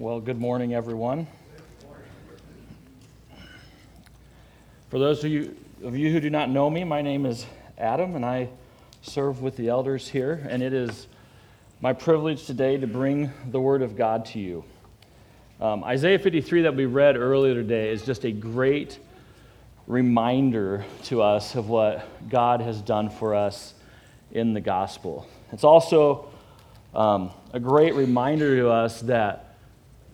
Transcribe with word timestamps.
Well, 0.00 0.18
good 0.18 0.40
morning, 0.40 0.72
everyone. 0.72 1.26
For 4.88 4.98
those 4.98 5.22
of 5.22 5.30
you, 5.30 5.54
of 5.84 5.94
you 5.94 6.10
who 6.10 6.20
do 6.20 6.30
not 6.30 6.48
know 6.48 6.70
me, 6.70 6.84
my 6.84 7.02
name 7.02 7.26
is 7.26 7.44
Adam, 7.76 8.16
and 8.16 8.24
I 8.24 8.48
serve 9.02 9.42
with 9.42 9.58
the 9.58 9.68
elders 9.68 10.08
here, 10.08 10.46
and 10.48 10.62
it 10.62 10.72
is 10.72 11.06
my 11.82 11.92
privilege 11.92 12.46
today 12.46 12.78
to 12.78 12.86
bring 12.86 13.30
the 13.50 13.60
Word 13.60 13.82
of 13.82 13.94
God 13.94 14.24
to 14.24 14.38
you. 14.38 14.64
Um, 15.60 15.84
Isaiah 15.84 16.18
53 16.18 16.62
that 16.62 16.74
we 16.74 16.86
read 16.86 17.18
earlier 17.18 17.52
today 17.52 17.90
is 17.90 18.02
just 18.02 18.24
a 18.24 18.32
great 18.32 18.98
reminder 19.86 20.82
to 21.04 21.20
us 21.20 21.56
of 21.56 21.68
what 21.68 22.08
God 22.30 22.62
has 22.62 22.80
done 22.80 23.10
for 23.10 23.34
us 23.34 23.74
in 24.32 24.54
the 24.54 24.62
gospel. 24.62 25.28
It's 25.52 25.62
also 25.62 26.30
um, 26.94 27.32
a 27.52 27.60
great 27.60 27.92
reminder 27.92 28.56
to 28.56 28.70
us 28.70 29.02
that 29.02 29.49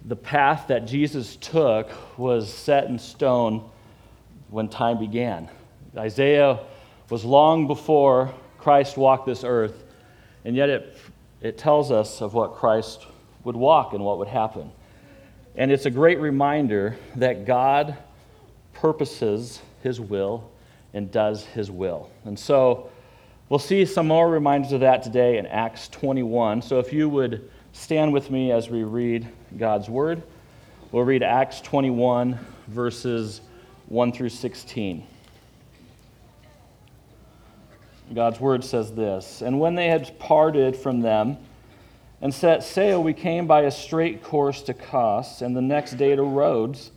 the 0.06 0.16
path 0.16 0.68
that 0.68 0.86
Jesus 0.86 1.36
took 1.36 1.90
was 2.16 2.52
set 2.52 2.84
in 2.84 2.98
stone 2.98 3.68
when 4.50 4.68
time 4.68 4.98
began. 4.98 5.48
Isaiah 5.96 6.60
was 7.10 7.24
long 7.24 7.66
before 7.66 8.32
Christ 8.58 8.96
walked 8.96 9.26
this 9.26 9.42
earth, 9.42 9.84
and 10.44 10.54
yet 10.54 10.68
it, 10.68 10.96
it 11.40 11.58
tells 11.58 11.90
us 11.90 12.20
of 12.22 12.34
what 12.34 12.54
Christ 12.54 13.04
would 13.42 13.56
walk 13.56 13.94
and 13.94 14.04
what 14.04 14.18
would 14.18 14.28
happen. 14.28 14.70
And 15.56 15.72
it's 15.72 15.86
a 15.86 15.90
great 15.90 16.20
reminder 16.20 16.96
that 17.16 17.44
God 17.44 17.96
purposes 18.74 19.60
his 19.82 20.00
will 20.00 20.50
and 20.94 21.10
does 21.10 21.44
his 21.46 21.70
will. 21.70 22.10
And 22.24 22.38
so 22.38 22.90
we'll 23.48 23.58
see 23.58 23.84
some 23.84 24.06
more 24.06 24.28
reminders 24.28 24.72
of 24.72 24.80
that 24.80 25.02
today 25.02 25.38
in 25.38 25.46
Acts 25.46 25.88
21. 25.88 26.62
So 26.62 26.78
if 26.78 26.92
you 26.92 27.08
would 27.08 27.50
stand 27.72 28.12
with 28.12 28.30
me 28.30 28.52
as 28.52 28.70
we 28.70 28.84
read 28.84 29.26
God's 29.56 29.88
word. 29.88 30.22
We'll 30.92 31.04
read 31.04 31.22
Acts 31.22 31.60
21, 31.60 32.38
verses 32.68 33.40
1 33.88 34.12
through 34.12 34.28
16. 34.30 35.06
God's 38.14 38.40
word 38.40 38.64
says 38.64 38.92
this 38.92 39.42
And 39.42 39.58
when 39.60 39.74
they 39.74 39.88
had 39.88 40.18
parted 40.18 40.76
from 40.76 41.00
them 41.00 41.38
and 42.20 42.32
set 42.32 42.62
sail, 42.62 43.02
we 43.02 43.12
came 43.12 43.46
by 43.46 43.62
a 43.62 43.70
straight 43.70 44.22
course 44.22 44.62
to 44.62 44.74
Kos, 44.74 45.42
and 45.42 45.56
the 45.56 45.62
next 45.62 45.92
day 45.92 46.14
to 46.14 46.22
Rhodes, 46.22 46.90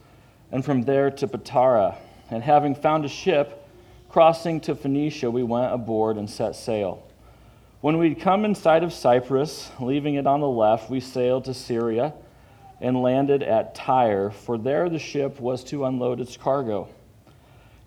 and 0.51 0.63
from 0.63 0.83
there 0.83 1.11
to 1.11 1.27
Patara. 1.27 1.95
And 2.31 2.43
having 2.43 2.75
found 2.75 3.05
a 3.05 3.09
ship 3.09 3.67
crossing 4.07 4.59
to 4.61 4.75
Phoenicia, 4.75 5.29
we 5.29 5.43
went 5.43 5.73
aboard 5.73 6.17
and 6.17 6.29
set 6.29 6.55
sail. 6.55 7.03
When 7.81 7.97
we'd 7.97 8.19
come 8.19 8.45
in 8.45 8.55
sight 8.55 8.83
of 8.83 8.91
Cyprus, 8.91 9.71
leaving 9.79 10.15
it 10.15 10.27
on 10.27 10.41
the 10.41 10.47
left, 10.47 10.89
we 10.89 10.99
sailed 10.99 11.45
to 11.45 11.53
Syria 11.53 12.13
and 12.81 13.01
landed 13.01 13.43
at 13.43 13.75
Tyre, 13.75 14.29
for 14.31 14.57
there 14.57 14.89
the 14.89 14.99
ship 14.99 15.39
was 15.39 15.63
to 15.65 15.85
unload 15.85 16.19
its 16.19 16.37
cargo. 16.37 16.87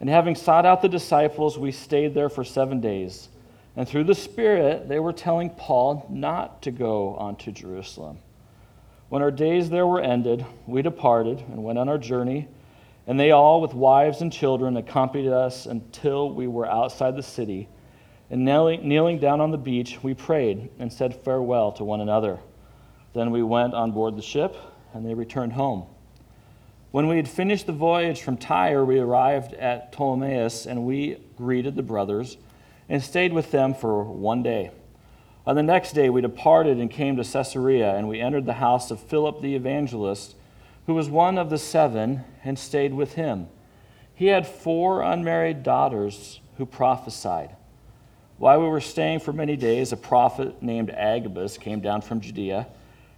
And 0.01 0.09
having 0.09 0.35
sought 0.35 0.67
out 0.67 0.83
the 0.83 0.89
disciples, 0.89 1.59
we 1.59 1.73
stayed 1.73 2.15
there 2.15 2.29
for 2.29 2.45
seven 2.45 2.81
days. 2.81 3.29
And 3.77 3.89
through 3.89 4.05
the 4.05 4.15
Spirit, 4.15 4.89
they 4.89 4.99
were 4.99 5.13
telling 5.13 5.51
Paul 5.51 6.07
not 6.11 6.63
to 6.63 6.71
go 6.71 7.15
on 7.15 7.37
to 7.37 7.53
Jerusalem. 7.53 8.19
When 9.09 9.23
our 9.23 9.31
days 9.31 9.71
there 9.71 9.87
were 9.87 10.01
ended, 10.01 10.45
we 10.67 10.83
departed 10.83 11.39
and 11.39 11.65
went 11.65 11.79
on 11.79 11.89
our 11.89 11.99
journey, 11.99 12.49
and 13.07 13.19
they 13.19 13.31
all, 13.31 13.61
with 13.61 13.75
wives 13.75 14.21
and 14.21 14.33
children, 14.33 14.77
accompanied 14.77 15.33
us 15.33 15.67
until 15.67 16.31
we 16.31 16.47
were 16.47 16.67
outside 16.67 17.17
the 17.17 17.23
city 17.23 17.69
and 18.33 18.47
kneeling, 18.47 19.19
down 19.19 19.43
on 19.43 19.51
the 19.51 19.59
beach, 19.59 20.03
we 20.03 20.15
prayed 20.15 20.71
and 20.79 20.91
said 20.91 21.15
farewell 21.15 21.71
to 21.73 21.85
one 21.85 22.01
another. 22.01 22.41
Then 23.13 23.31
we 23.31 23.43
went 23.43 23.75
on 23.75 23.93
board 23.93 24.17
the 24.17 24.23
ship, 24.23 24.57
and 24.93 25.07
they 25.07 25.15
returned 25.15 25.53
home. 25.55 25.85
When 26.91 27.07
we 27.09 27.17
had 27.17 27.29
finished 27.29 27.67
the 27.67 27.73
voyage 27.73 28.21
from 28.21 28.37
Tyre, 28.37 28.85
we 28.85 28.99
arrived 28.99 29.55
at 29.55 29.93
Ptolemais, 29.93 30.67
and 30.67 30.85
we 30.85 31.17
greeted 31.37 31.75
the 31.75 31.83
brothers 31.83 32.37
and 32.89 33.03
stayed 33.03 33.33
with 33.33 33.51
them 33.51 33.73
for 33.73 34.05
one 34.05 34.43
day. 34.43 34.71
On 35.47 35.57
the 35.57 35.63
next 35.63 35.93
day, 35.93 36.11
we 36.11 36.21
departed 36.21 36.79
and 36.79 36.91
came 36.91 37.17
to 37.17 37.25
Caesarea, 37.25 37.97
and 37.97 38.09
we 38.09 38.21
entered 38.21 38.47
the 38.47 38.53
house 38.55 38.91
of 38.91 39.01
Philip 39.01 39.41
the 39.41 39.55
evangelist, 39.55 40.37
who 40.87 40.95
was 40.95 41.09
one 41.09 41.39
of 41.39 41.49
the 41.49 41.59
seven, 41.59 42.25
and 42.45 42.59
stayed 42.59 42.93
with 42.93 43.15
him. 43.15 43.49
He 44.15 44.27
had 44.27 44.47
four 44.47 45.01
unmarried 45.01 45.63
daughters 45.63 46.41
who 46.59 46.67
prophesied. 46.67 47.57
While 48.37 48.61
we 48.61 48.69
were 48.69 48.81
staying 48.81 49.21
for 49.21 49.33
many 49.33 49.57
days, 49.57 49.93
a 49.93 49.97
prophet 49.97 50.63
named 50.63 50.91
Agabus 50.91 51.57
came 51.57 51.81
down 51.81 52.03
from 52.03 52.21
Judea. 52.21 52.67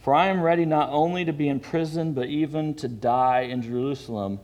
For 0.00 0.14
I 0.14 0.28
am 0.28 0.40
ready 0.40 0.64
not 0.64 0.88
only 0.90 1.24
to 1.26 1.32
be 1.32 1.48
in 1.48 1.60
prison, 1.60 2.14
but 2.14 2.28
even 2.28 2.74
to 2.76 2.88
die 2.88 3.42
in 3.42 3.60
Jerusalem 3.60 4.40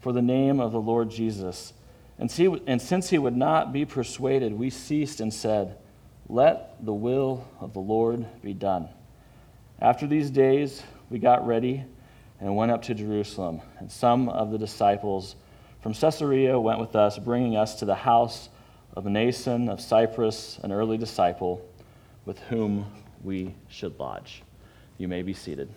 for 0.00 0.12
the 0.12 0.22
name 0.22 0.60
of 0.60 0.72
the 0.72 0.80
Lord 0.80 1.10
Jesus. 1.10 1.72
And, 2.18 2.30
see, 2.30 2.46
and 2.66 2.80
since 2.80 3.10
he 3.10 3.18
would 3.18 3.36
not 3.36 3.72
be 3.72 3.84
persuaded, 3.84 4.52
we 4.52 4.70
ceased 4.70 5.20
and 5.20 5.34
said, 5.34 5.76
Let 6.28 6.84
the 6.84 6.92
will 6.92 7.48
of 7.60 7.72
the 7.72 7.80
Lord 7.80 8.26
be 8.42 8.54
done. 8.54 8.88
After 9.80 10.06
these 10.06 10.30
days, 10.30 10.84
we 11.10 11.18
got 11.18 11.46
ready 11.46 11.84
and 12.40 12.54
went 12.54 12.70
up 12.70 12.82
to 12.82 12.94
Jerusalem. 12.94 13.60
And 13.80 13.90
some 13.90 14.28
of 14.28 14.52
the 14.52 14.58
disciples 14.58 15.34
from 15.82 15.94
Caesarea 15.94 16.58
went 16.60 16.78
with 16.78 16.94
us, 16.94 17.18
bringing 17.18 17.56
us 17.56 17.74
to 17.80 17.84
the 17.84 17.94
house 17.96 18.48
of 18.94 19.04
Mnason 19.04 19.68
of 19.68 19.80
Cyprus, 19.80 20.60
an 20.62 20.70
early 20.70 20.96
disciple, 20.96 21.68
with 22.24 22.38
whom 22.40 22.86
we 23.24 23.56
should 23.68 23.98
lodge. 23.98 24.44
You 25.02 25.08
may 25.08 25.22
be 25.22 25.32
seated. 25.32 25.68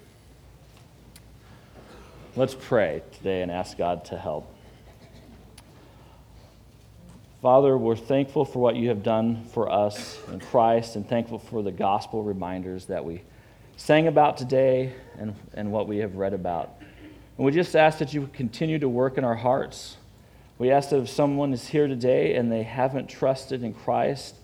Let's 2.36 2.54
pray 2.54 3.02
today 3.18 3.42
and 3.42 3.50
ask 3.50 3.76
God 3.76 4.06
to 4.06 4.20
help. 4.20 4.56
Father, 7.42 7.76
we're 7.76 7.96
thankful 7.96 8.46
for 8.46 8.60
what 8.60 8.76
you 8.76 8.90
have 8.90 9.02
done 9.02 9.44
for 9.46 9.68
us 9.68 10.20
in 10.32 10.40
Christ 10.42 10.96
and 10.96 11.10
thankful 11.10 11.40
for 11.40 11.64
the 11.64 11.72
gospel 11.72 12.22
reminders 12.22 12.86
that 12.86 13.04
we 13.04 13.24
sang 13.78 14.06
about 14.06 14.38
today 14.38 14.94
and, 15.18 15.34
and 15.56 15.72
what 15.72 15.88
we 15.88 15.98
have 15.98 16.18
read 16.18 16.36
about. 16.36 16.76
And 17.38 17.48
we 17.48 17.52
just 17.52 17.76
ask 17.76 17.98
that 17.98 18.14
you 18.14 18.30
continue 18.32 18.78
to 18.78 18.88
work 18.88 19.18
in 19.18 19.24
our 19.24 19.34
hearts 19.34 19.98
we 20.58 20.70
ask 20.70 20.92
that 20.92 21.00
if 21.00 21.10
someone 21.10 21.52
is 21.52 21.68
here 21.68 21.88
today 21.88 22.36
and 22.36 22.52
they 22.52 22.62
haven't 22.62 23.10
trusted 23.10 23.64
in 23.64 23.74
Christ, 23.74 24.36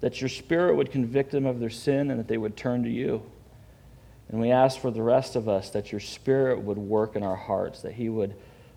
that 0.00 0.22
your 0.22 0.30
Spirit 0.30 0.76
would 0.76 0.90
convict 0.90 1.32
them 1.32 1.44
of 1.44 1.60
their 1.60 1.70
sin 1.70 2.10
and 2.10 2.18
that 2.18 2.28
they 2.28 2.38
would 2.38 2.56
turn 2.56 2.82
to 2.82 2.90
you. 2.90 3.22
And 4.28 4.40
we 4.40 4.50
ask 4.50 4.80
for 4.80 4.90
the 4.90 5.02
rest 5.02 5.36
of 5.36 5.48
us 5.48 5.70
that 5.70 5.92
your 5.92 6.00
Spirit 6.00 6.60
would 6.60 6.78
work 6.78 7.16
in 7.16 7.22
our 7.22 7.36
hearts, 7.36 7.82
that 7.82 7.92
He 7.92 8.08
would 8.08 8.34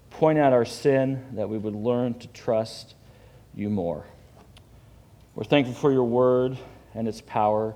point 0.10 0.38
out 0.38 0.54
our 0.54 0.66
sin, 0.66 1.26
that 1.34 1.50
we 1.50 1.58
would 1.58 1.76
learn 1.76 2.14
to 2.20 2.28
trust 2.28 2.96
you 3.54 3.70
more. 3.70 4.06
We're 5.34 5.44
thankful 5.44 5.76
for 5.76 5.92
your 5.92 6.04
word 6.04 6.58
and 6.94 7.08
its 7.08 7.22
power 7.22 7.76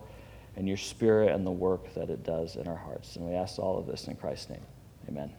and 0.56 0.68
your 0.68 0.78
Spirit 0.78 1.34
and 1.34 1.46
the 1.46 1.52
work 1.52 1.94
that 1.94 2.10
it 2.10 2.24
does 2.24 2.56
in 2.56 2.68
our 2.68 2.76
hearts. 2.76 3.16
And 3.16 3.26
we 3.26 3.34
ask 3.34 3.60
all 3.60 3.78
of 3.78 3.88
this 3.88 4.08
in 4.08 4.16
Christ's 4.16 4.50
name. 4.50 4.66
Amen. 5.08 5.32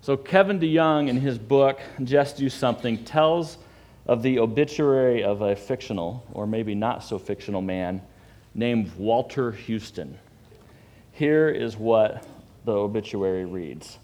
So, 0.00 0.16
Kevin 0.16 0.58
DeYoung, 0.58 1.08
in 1.08 1.16
his 1.16 1.38
book, 1.38 1.80
Just 2.02 2.36
Do 2.36 2.48
Something, 2.48 3.04
tells 3.04 3.58
of 4.06 4.22
the 4.22 4.40
obituary 4.40 5.22
of 5.22 5.42
a 5.42 5.54
fictional, 5.54 6.26
or 6.32 6.46
maybe 6.46 6.74
not 6.74 7.04
so 7.04 7.18
fictional 7.18 7.62
man 7.62 8.02
named 8.54 8.90
Walter 8.96 9.52
Houston. 9.52 10.18
Here 11.12 11.48
is 11.48 11.76
what 11.76 12.26
the 12.64 12.72
obituary 12.72 13.44
reads 13.44 13.98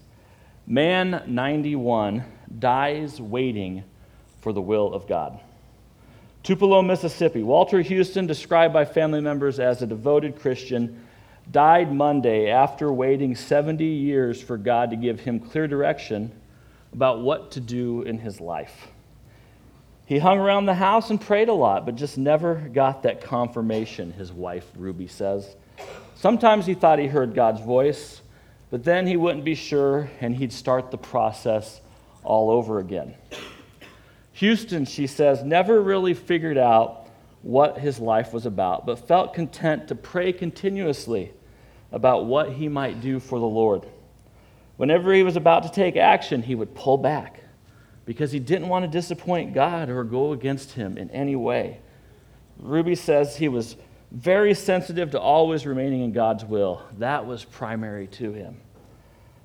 Man 0.65 1.23
91 1.27 2.23
dies 2.59 3.19
waiting 3.19 3.83
for 4.41 4.53
the 4.53 4.61
will 4.61 4.93
of 4.93 5.07
God. 5.07 5.39
Tupelo, 6.43 6.81
Mississippi. 6.81 7.43
Walter 7.43 7.81
Houston, 7.81 8.25
described 8.25 8.73
by 8.73 8.85
family 8.85 9.19
members 9.19 9.59
as 9.59 9.81
a 9.81 9.87
devoted 9.87 10.39
Christian, 10.39 11.05
died 11.51 11.93
Monday 11.93 12.49
after 12.49 12.93
waiting 12.93 13.35
70 13.35 13.83
years 13.83 14.41
for 14.41 14.57
God 14.57 14.91
to 14.91 14.95
give 14.95 15.19
him 15.19 15.39
clear 15.39 15.67
direction 15.67 16.31
about 16.93 17.21
what 17.21 17.51
to 17.51 17.59
do 17.59 18.03
in 18.03 18.17
his 18.17 18.39
life. 18.39 18.87
He 20.09 20.17
hung 20.17 20.39
around 20.39 20.65
the 20.65 20.73
house 20.73 21.11
and 21.11 21.21
prayed 21.21 21.49
a 21.49 21.53
lot, 21.53 21.85
but 21.85 21.93
just 21.93 22.17
never 22.17 22.55
got 22.55 23.03
that 23.03 23.21
confirmation, 23.21 24.11
his 24.11 24.33
wife 24.33 24.65
Ruby 24.75 25.05
says. 25.05 25.55
Sometimes 26.15 26.65
he 26.65 26.73
thought 26.73 26.97
he 26.97 27.05
heard 27.05 27.35
God's 27.35 27.61
voice, 27.61 28.23
but 28.71 28.83
then 28.83 29.05
he 29.05 29.17
wouldn't 29.17 29.45
be 29.45 29.53
sure 29.53 30.09
and 30.19 30.35
he'd 30.35 30.51
start 30.51 30.89
the 30.89 30.97
process 30.97 31.79
all 32.23 32.49
over 32.49 32.79
again. 32.79 33.13
Houston, 34.33 34.85
she 34.85 35.05
says, 35.05 35.43
never 35.43 35.79
really 35.79 36.15
figured 36.15 36.57
out 36.57 37.07
what 37.43 37.77
his 37.77 37.99
life 37.99 38.33
was 38.33 38.47
about, 38.47 38.87
but 38.87 39.07
felt 39.07 39.35
content 39.35 39.89
to 39.89 39.93
pray 39.93 40.33
continuously 40.33 41.31
about 41.91 42.25
what 42.25 42.53
he 42.53 42.67
might 42.67 42.99
do 42.99 43.19
for 43.19 43.37
the 43.37 43.45
Lord. 43.45 43.85
Whenever 44.77 45.13
he 45.13 45.21
was 45.21 45.35
about 45.35 45.61
to 45.61 45.71
take 45.71 45.97
action, 45.97 46.41
he 46.41 46.55
would 46.55 46.73
pull 46.73 46.97
back 46.97 47.38
because 48.09 48.31
he 48.31 48.39
didn't 48.39 48.69
want 48.69 48.83
to 48.83 48.89
disappoint 48.89 49.53
God 49.53 49.87
or 49.87 50.03
go 50.03 50.31
against 50.31 50.71
him 50.71 50.97
in 50.97 51.11
any 51.11 51.35
way. 51.35 51.79
Ruby 52.57 52.95
says 52.95 53.35
he 53.35 53.47
was 53.47 53.75
very 54.09 54.55
sensitive 54.55 55.11
to 55.11 55.19
always 55.19 55.63
remaining 55.67 56.01
in 56.01 56.11
God's 56.11 56.43
will. 56.43 56.81
That 56.97 57.27
was 57.27 57.45
primary 57.45 58.07
to 58.07 58.33
him. 58.33 58.61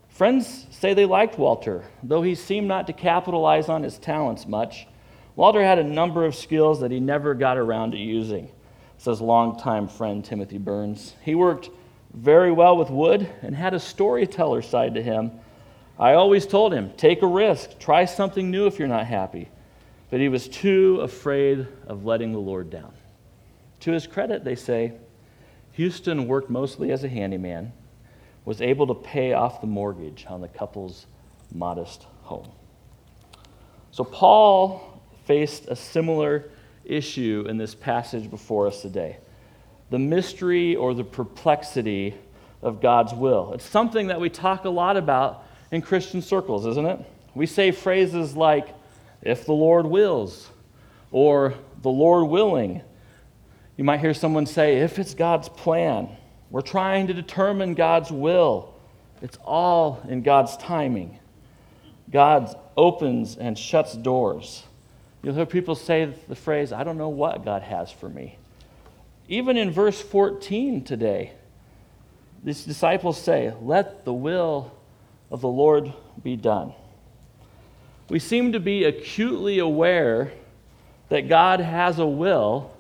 Friends 0.09 0.67
say 0.71 0.95
they 0.95 1.05
liked 1.05 1.39
Walter, 1.39 1.85
though 2.03 2.23
he 2.23 2.35
seemed 2.35 2.67
not 2.67 2.87
to 2.87 2.95
capitalize 2.95 3.69
on 3.69 3.83
his 3.83 3.99
talents 3.99 4.47
much. 4.47 4.87
Walter 5.37 5.63
had 5.63 5.79
a 5.79 5.85
number 5.85 6.25
of 6.25 6.35
skills 6.35 6.81
that 6.81 6.91
he 6.91 7.01
never 7.01 7.35
got 7.35 7.59
around 7.59 7.91
to 7.91 7.99
using, 7.99 8.51
says 8.97 9.21
longtime 9.21 9.89
friend 9.89 10.25
Timothy 10.25 10.57
Burns. 10.57 11.13
He 11.21 11.35
worked 11.35 11.69
very 12.15 12.51
well 12.51 12.79
with 12.79 12.89
wood 12.89 13.29
and 13.43 13.55
had 13.55 13.75
a 13.75 13.79
storyteller 13.79 14.63
side 14.63 14.95
to 14.95 15.03
him. 15.03 15.33
I 15.99 16.15
always 16.15 16.47
told 16.47 16.73
him, 16.73 16.93
take 16.97 17.23
a 17.23 17.27
risk, 17.27 17.79
try 17.79 18.05
something 18.05 18.51
new 18.51 18.67
if 18.67 18.79
you're 18.79 18.89
not 18.89 19.07
happy. 19.07 19.49
But 20.11 20.21
he 20.21 20.29
was 20.29 20.49
too 20.49 21.01
afraid 21.03 21.67
of 21.87 22.05
letting 22.05 22.33
the 22.33 22.39
Lord 22.39 22.71
down. 22.71 22.93
To 23.81 23.93
his 23.93 24.07
credit, 24.07 24.45
they 24.45 24.55
say, 24.55 24.93
Houston 25.73 26.29
worked 26.29 26.51
mostly 26.51 26.93
as 26.93 27.05
a 27.05 27.09
handyman, 27.09 27.73
was 28.45 28.61
able 28.61 28.87
to 28.89 28.95
pay 28.95 29.33
off 29.33 29.61
the 29.61 29.67
mortgage 29.67 30.27
on 30.29 30.41
the 30.41 30.49
couple's 30.49 31.07
modest 31.53 32.07
home. 32.23 32.51
So 33.91 34.05
Paul 34.05 35.01
faced 35.25 35.67
a 35.69 35.77
similar 35.77 36.51
issue 36.85 37.47
in 37.49 37.57
this 37.57 37.75
passage 37.75 38.31
before 38.31 38.67
us 38.67 38.83
today 38.83 39.19
the 39.91 39.99
mystery 39.99 40.75
or 40.75 40.95
the 40.95 41.05
perplexity 41.05 42.15
of 42.63 42.81
God's 42.81 43.13
will. 43.13 43.53
It's 43.53 43.65
something 43.65 44.09
that 44.09 44.21
we 44.21 44.31
talk 44.31 44.65
a 44.65 44.71
lot 44.71 44.97
about 44.97 45.44
in 45.75 45.83
Christian 45.83 46.23
circles, 46.23 46.67
isn't 46.67 46.87
it? 46.87 47.01
We 47.35 47.47
say 47.47 47.73
phrases 47.73 48.37
like, 48.37 48.69
if 49.23 49.45
the 49.45 49.53
Lord 49.53 49.87
wills, 49.87 50.49
or 51.11 51.55
the 51.83 51.91
Lord 51.91 52.29
willing. 52.29 52.83
You 53.77 53.85
might 53.85 54.01
hear 54.01 54.15
someone 54.15 54.47
say, 54.47 54.79
if 54.79 54.99
it's 54.99 55.15
God's 55.15 55.49
plan. 55.49 56.09
We're 56.51 56.61
trying 56.61 57.09
to 57.09 57.15
determine 57.15 57.75
God's 57.75 58.11
will. 58.11 58.75
It's 59.23 59.39
all 59.45 60.05
in 60.09 60.23
God's 60.23 60.57
timing. 60.57 61.19
God 62.11 62.55
opens 62.77 63.37
and 63.37 63.59
shuts 63.59 63.95
doors. 63.95 64.63
You'll 65.23 65.35
hear 65.35 65.47
people 65.47 65.75
say 65.75 66.13
the 66.29 66.37
phrase, 66.37 66.73
I 66.73 66.85
don't 66.85 66.99
know 66.99 67.09
what 67.09 67.45
God 67.45 67.63
has 67.63 67.91
for 67.91 68.09
me. 68.09 68.39
Even 69.27 69.57
in 69.57 69.71
verse 69.71 70.01
14 70.01 70.85
today, 70.85 71.33
these 72.45 72.65
disciples 72.65 73.21
say, 73.21 73.53
Let 73.61 74.05
the 74.05 74.13
will 74.13 74.71
of 75.35 75.41
the 75.41 75.49
Lord 75.49 75.93
be 76.23 76.37
done. 76.37 76.73
We 78.09 78.19
seem 78.19 78.53
to 78.53 78.61
be 78.61 78.85
acutely 78.85 79.59
aware 79.59 80.33
that 81.09 81.29
God 81.29 81.61
has 81.61 81.99
a 81.99 82.07
will, 82.07 82.71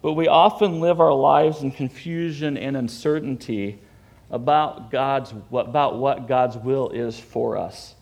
but 0.00 0.12
we 0.12 0.28
often 0.28 0.80
live 0.80 1.00
our 1.00 1.12
lives 1.12 1.62
in 1.62 1.72
confusion 1.72 2.56
and 2.56 2.76
uncertainty 2.76 3.80
about, 4.30 4.90
God's, 4.90 5.32
about 5.52 5.98
what 5.98 6.28
God's 6.28 6.56
will 6.56 6.90
is 6.90 7.18
for 7.18 7.56
us. 7.56 7.94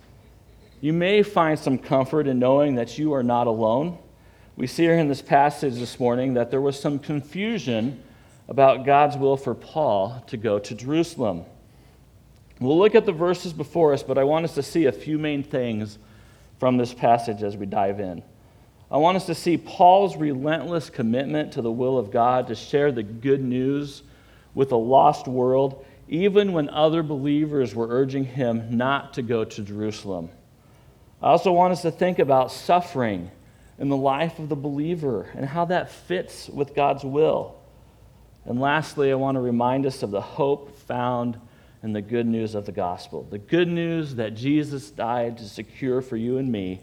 You 0.81 0.93
may 0.93 1.23
find 1.23 1.59
some 1.59 1.79
comfort 1.79 2.27
in 2.27 2.39
knowing 2.39 2.75
that 2.75 2.99
you 2.99 3.15
are 3.15 3.23
not 3.23 3.47
alone 3.47 3.99
we 4.57 4.67
see 4.67 4.85
here 4.85 4.99
in 4.99 5.09
this 5.09 5.21
passage 5.21 5.75
this 5.75 6.01
morning 6.01 6.33
that 6.35 6.51
there 6.51 6.63
was 6.63 6.81
some 6.81 6.99
confusion 6.99 8.03
about 8.49 8.87
God's 8.87 9.19
will 9.19 9.37
for 9.37 9.55
Paul 9.55 10.25
to 10.29 10.39
go 10.39 10.59
to 10.59 10.75
Jerusalem. 10.75 11.45
We'll 12.59 12.79
look 12.79 12.95
at 12.95 13.05
the 13.05 13.13
verses 13.13 13.53
before 13.53 13.93
us, 13.93 14.03
but 14.03 14.17
I 14.17 14.25
want 14.25 14.45
us 14.45 14.55
to 14.55 14.63
see 14.63 14.87
a 14.87 14.93
few 14.93 15.19
main 15.19 15.43
things 15.43 15.99
from 16.59 16.79
this 16.79 16.95
passage 16.95 17.43
as 17.43 17.57
we 17.57 17.67
dive 17.67 18.01
in. 18.01 18.23
I 18.91 18.97
want 18.97 19.17
us 19.17 19.27
to 19.27 19.35
see 19.35 19.59
Paul's 19.59 20.17
relentless 20.17 20.89
commitment 20.89 21.53
to 21.53 21.63
the 21.63 21.73
will 21.73 21.99
of 21.99 22.11
God 22.11 22.47
to 22.47 22.55
share 22.55 22.93
the 22.93 23.03
good 23.03 23.43
news 23.43 24.03
with 24.55 24.73
a 24.73 24.77
lost 24.77 25.29
world, 25.29 25.85
even 26.09 26.53
when 26.53 26.71
other 26.71 27.03
believers 27.03 27.75
were 27.75 27.89
urging 27.91 28.25
him 28.25 28.77
not 28.77 29.15
to 29.15 29.23
go 29.23 29.45
to 29.45 29.63
Jerusalem. 29.63 30.31
I 31.21 31.29
also 31.29 31.53
want 31.53 31.73
us 31.73 31.83
to 31.83 31.91
think 31.91 32.19
about 32.19 32.53
suffering 32.53 33.31
in 33.79 33.89
the 33.89 33.97
life 33.97 34.39
of 34.39 34.49
the 34.49 34.57
believer 34.57 35.29
and 35.35 35.45
how 35.45 35.67
that 35.67 35.91
fits 35.91 36.49
with 36.49 36.75
God's 36.75 37.05
will. 37.05 37.57
And 38.47 38.61
lastly, 38.61 39.11
I 39.11 39.17
want 39.17 39.35
to 39.35 39.41
remind 39.41 39.85
us 39.85 40.03
of 40.03 40.11
the 40.11 40.21
hope 40.21 40.75
found 40.87 41.39
in 41.83 41.93
the 41.93 42.03
good 42.03 42.27
news 42.27 42.55
of 42.55 42.67
the 42.67 42.73
gospel 42.73 43.27
the 43.31 43.39
good 43.39 43.69
news 43.69 44.15
that 44.17 44.35
Jesus 44.35 44.91
died 44.91 45.39
to 45.39 45.49
secure 45.49 46.01
for 46.01 46.17
you 46.17 46.39
and 46.39 46.51
me, 46.51 46.81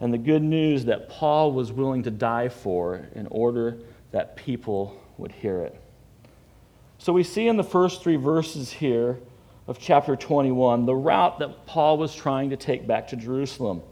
and 0.00 0.12
the 0.12 0.18
good 0.18 0.42
news 0.42 0.86
that 0.86 1.08
Paul 1.08 1.52
was 1.52 1.72
willing 1.72 2.02
to 2.04 2.10
die 2.10 2.48
for 2.48 3.06
in 3.14 3.26
order 3.28 3.78
that 4.10 4.36
people 4.36 5.00
would 5.18 5.32
hear 5.32 5.60
it. 5.60 5.80
So 6.98 7.12
we 7.12 7.24
see 7.24 7.48
in 7.48 7.56
the 7.56 7.64
first 7.64 8.02
three 8.02 8.16
verses 8.16 8.70
here 8.70 9.18
of 9.66 9.78
chapter 9.78 10.16
21 10.16 10.86
the 10.86 10.94
route 10.94 11.38
that 11.38 11.66
Paul 11.66 11.98
was 11.98 12.14
trying 12.14 12.50
to 12.50 12.56
take 12.56 12.86
back 12.86 13.08
to 13.08 13.16
Jerusalem. 13.16 13.82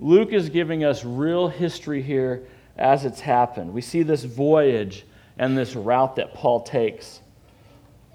Luke 0.00 0.32
is 0.32 0.48
giving 0.48 0.84
us 0.84 1.04
real 1.04 1.48
history 1.48 2.02
here 2.02 2.46
as 2.76 3.04
it's 3.04 3.20
happened. 3.20 3.72
We 3.72 3.80
see 3.80 4.02
this 4.02 4.24
voyage 4.24 5.04
and 5.38 5.58
this 5.58 5.74
route 5.74 6.16
that 6.16 6.34
Paul 6.34 6.62
takes. 6.62 7.20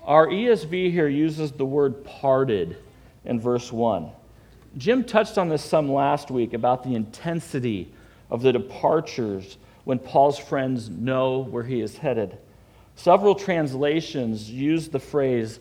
Our 0.06 0.28
ESV 0.28 0.92
here 0.92 1.08
uses 1.08 1.52
the 1.52 1.66
word 1.66 2.04
parted 2.04 2.78
in 3.24 3.40
verse 3.40 3.72
1. 3.72 4.10
Jim 4.78 5.04
touched 5.04 5.38
on 5.38 5.48
this 5.48 5.64
some 5.64 5.92
last 5.92 6.30
week 6.30 6.54
about 6.54 6.84
the 6.84 6.96
intensity 6.96 7.94
of 8.30 8.42
the 8.42 8.52
departures 8.52 9.58
when 9.86 10.00
Paul's 10.00 10.38
friends 10.38 10.90
know 10.90 11.40
where 11.40 11.64
he 11.64 11.80
is 11.80 11.98
headed. 11.98 12.38
Several 12.96 13.34
translations 13.34 14.50
use 14.50 14.90
the 14.90 15.00
phrase 15.00 15.60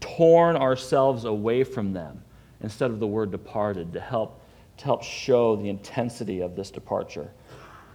torn 0.00 0.56
ourselves 0.56 1.24
away 1.24 1.64
from 1.64 1.92
them 1.92 2.22
instead 2.62 2.90
of 2.90 2.98
the 2.98 3.06
word 3.06 3.30
departed 3.30 3.92
to 3.92 4.00
help 4.00 4.40
to 4.78 4.84
help 4.84 5.02
show 5.02 5.56
the 5.56 5.68
intensity 5.68 6.40
of 6.40 6.54
this 6.54 6.70
departure. 6.70 7.30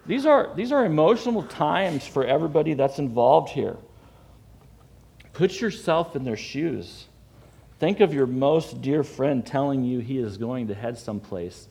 These 0.07 0.25
are, 0.25 0.51
these 0.55 0.71
are 0.71 0.83
emotional 0.85 1.43
times 1.43 2.07
for 2.07 2.25
everybody 2.25 2.73
that's 2.73 2.97
involved 2.97 3.49
here. 3.49 3.77
Put 5.41 5.59
yourself 5.59 6.15
in 6.15 6.23
their 6.23 6.37
shoes. 6.37 7.07
Think 7.79 7.99
of 7.99 8.13
your 8.13 8.27
most 8.27 8.79
dear 8.83 9.03
friend 9.03 9.43
telling 9.43 9.83
you 9.83 9.97
he 9.97 10.19
is 10.19 10.37
going 10.37 10.67
to 10.67 10.75
head 10.75 10.99
someplace, 10.99 11.67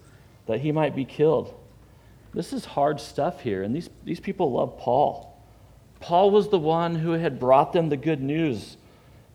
that 0.47 0.59
he 0.59 0.73
might 0.73 0.97
be 0.97 1.05
killed. 1.05 1.55
This 2.35 2.53
is 2.53 2.65
hard 2.65 3.00
stuff 3.00 3.43
here, 3.43 3.62
and 3.62 3.73
these, 3.73 3.89
these 4.03 4.19
people 4.19 4.50
love 4.50 4.77
Paul. 4.77 5.41
Paul 6.00 6.33
was 6.33 6.49
the 6.49 6.59
one 6.59 6.97
who 6.97 7.12
had 7.12 7.39
brought 7.39 7.73
them 7.73 7.91
the 7.91 7.97
good 7.97 8.21
news. 8.21 8.77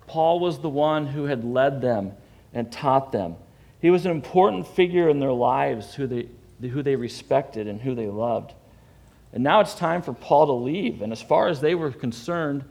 Paul 0.05 0.41
was 0.41 0.59
the 0.59 0.67
one 0.67 1.07
who 1.07 1.23
had 1.23 1.45
led 1.45 1.79
them 1.79 2.11
and 2.53 2.69
taught 2.69 3.13
them. 3.13 3.37
He 3.79 3.89
was 3.89 4.05
an 4.05 4.11
important 4.11 4.67
figure 4.67 5.07
in 5.07 5.21
their 5.21 5.31
lives 5.31 5.95
who 5.95 6.07
they, 6.07 6.27
who 6.67 6.83
they 6.83 6.97
respected 6.97 7.69
and 7.69 7.79
who 7.79 7.95
they 7.95 8.07
loved. 8.07 8.53
And 9.31 9.45
now 9.45 9.61
it's 9.61 9.75
time 9.75 10.01
for 10.01 10.11
Paul 10.11 10.47
to 10.47 10.51
leave. 10.51 11.01
And 11.01 11.13
as 11.13 11.21
far 11.21 11.47
as 11.47 11.61
they 11.61 11.73
were 11.73 11.91
concerned, 11.91 12.65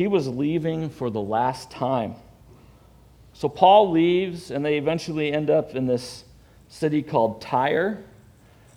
he 0.00 0.06
was 0.06 0.26
leaving 0.26 0.88
for 0.88 1.10
the 1.10 1.20
last 1.20 1.70
time. 1.70 2.14
So 3.34 3.50
Paul 3.50 3.90
leaves, 3.90 4.50
and 4.50 4.64
they 4.64 4.78
eventually 4.78 5.30
end 5.30 5.50
up 5.50 5.74
in 5.74 5.86
this 5.86 6.24
city 6.68 7.02
called 7.02 7.42
Tyre, 7.42 8.02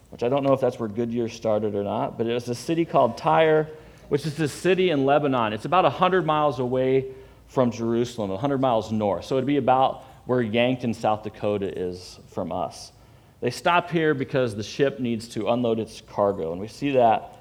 which 0.09 0.21
I 0.21 0.27
don't 0.27 0.43
know 0.43 0.51
if 0.51 0.59
that's 0.59 0.77
where 0.77 0.89
Goodyear 0.89 1.29
started 1.29 1.75
or 1.75 1.83
not, 1.85 2.17
but 2.17 2.27
it 2.27 2.33
was 2.33 2.49
a 2.49 2.55
city 2.55 2.83
called 2.83 3.17
Tyre, 3.17 3.69
which 4.09 4.25
is 4.25 4.37
a 4.41 4.49
city 4.49 4.89
in 4.89 5.05
Lebanon. 5.05 5.53
It's 5.53 5.63
about 5.63 5.85
100 5.85 6.25
miles 6.25 6.59
away 6.59 7.05
from 7.47 7.71
Jerusalem, 7.71 8.29
100 8.29 8.59
miles 8.59 8.91
north. 8.91 9.23
So 9.23 9.37
it'd 9.37 9.47
be 9.47 9.55
about 9.55 10.03
where 10.25 10.41
Yankton, 10.41 10.93
South 10.93 11.23
Dakota 11.23 11.71
is 11.73 12.19
from 12.31 12.51
us. 12.51 12.91
They 13.39 13.49
stop 13.49 13.89
here 13.89 14.13
because 14.13 14.57
the 14.57 14.63
ship 14.63 14.99
needs 14.99 15.29
to 15.29 15.47
unload 15.47 15.79
its 15.79 16.01
cargo, 16.01 16.51
and 16.51 16.59
we 16.59 16.67
see 16.67 16.91
that 16.91 17.37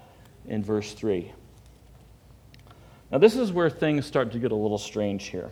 in 0.46 0.62
verse 0.62 0.92
3. 0.92 1.32
Now, 3.12 3.19
this 3.19 3.37
is 3.37 3.52
where 3.52 3.69
things 3.69 4.07
start 4.07 4.33
to 4.33 4.38
get 4.38 4.52
a 4.52 4.57
little 4.57 4.78
strange 4.78 5.25
here. 5.25 5.50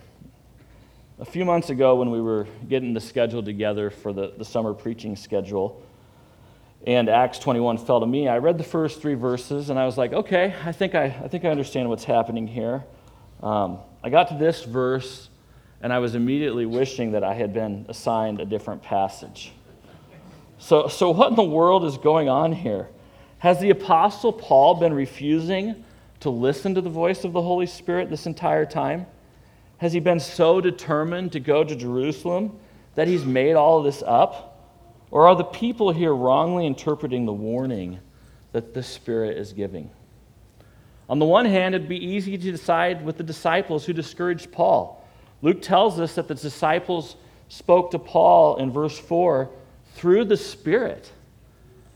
A 1.19 1.26
few 1.26 1.45
months 1.45 1.69
ago, 1.69 1.97
when 1.97 2.11
we 2.11 2.23
were 2.23 2.47
getting 2.71 2.95
the 2.95 3.02
schedule 3.02 3.43
together 3.43 3.90
for 3.90 4.14
the, 4.14 4.33
the 4.38 4.47
summer 4.47 4.73
preaching 4.73 5.14
schedule, 5.14 5.83
and 6.87 7.11
Acts 7.11 7.38
21 7.38 7.76
fell 7.76 8.00
to 8.00 8.07
me, 8.07 8.29
I 8.29 8.38
read 8.38 8.57
the 8.57 8.64
first 8.64 9.02
three 9.02 9.12
verses, 9.12 9.69
and 9.69 9.79
I 9.79 9.85
was 9.85 9.99
like, 9.99 10.14
okay, 10.14 10.55
I 10.64 10.73
think 10.73 10.95
I, 10.95 11.05
I, 11.05 11.29
think 11.29 11.45
I 11.45 11.50
understand 11.50 11.90
what's 11.90 12.05
happening 12.05 12.47
here. 12.47 12.83
Um, 13.43 13.81
I 14.02 14.09
got 14.09 14.29
to 14.29 14.38
this 14.38 14.64
verse, 14.64 15.29
and 15.83 15.93
I 15.93 15.99
was 15.99 16.14
immediately 16.14 16.64
wishing 16.64 17.12
that 17.12 17.23
I 17.23 17.35
had 17.35 17.52
been 17.52 17.85
assigned 17.90 18.40
a 18.40 18.47
different 18.47 18.83
passage. 18.83 19.52
So, 20.57 20.88
so 20.88 21.11
what 21.11 21.29
in 21.29 21.37
the 21.37 21.43
world 21.43 21.85
is 21.85 21.99
going 21.99 22.31
on 22.31 22.52
here? 22.52 22.88
Has 23.37 23.61
the 23.61 23.69
Apostle 23.69 24.33
Paul 24.33 24.76
been 24.76 24.95
refusing 24.95 25.85
to 26.20 26.30
listen 26.30 26.74
to 26.74 26.80
the 26.80 26.90
voice 26.90 27.24
of 27.24 27.32
the 27.32 27.42
Holy 27.42 27.66
Spirit 27.66 28.10
this 28.10 28.26
entire 28.26 28.66
time? 28.66 29.06
Has 29.78 29.92
he 29.92 30.00
been 30.00 30.20
so 30.20 30.60
determined 30.60 31.32
to 31.32 31.40
go 31.40 31.64
to 31.64 31.74
Jerusalem 31.74 32.58
that 32.94 33.08
he's 33.08 33.24
made 33.24 33.54
all 33.54 33.82
this 33.82 34.02
up? 34.06 34.46
Or 35.10 35.26
are 35.26 35.34
the 35.34 35.44
people 35.44 35.90
here 35.90 36.14
wrongly 36.14 36.66
interpreting 36.66 37.24
the 37.24 37.32
warning 37.32 37.98
that 38.52 38.74
the 38.74 38.82
Spirit 38.82 39.38
is 39.38 39.52
giving? 39.52 39.90
On 41.08 41.18
the 41.18 41.24
one 41.24 41.46
hand, 41.46 41.74
it'd 41.74 41.88
be 41.88 42.04
easy 42.04 42.38
to 42.38 42.50
decide 42.52 43.04
with 43.04 43.16
the 43.16 43.24
disciples 43.24 43.84
who 43.84 43.92
discouraged 43.92 44.52
Paul. 44.52 45.04
Luke 45.42 45.62
tells 45.62 45.98
us 45.98 46.14
that 46.14 46.28
the 46.28 46.34
disciples 46.34 47.16
spoke 47.48 47.90
to 47.90 47.98
Paul 47.98 48.58
in 48.58 48.70
verse 48.70 48.96
4 48.96 49.50
through 49.94 50.26
the 50.26 50.36
Spirit. 50.36 51.10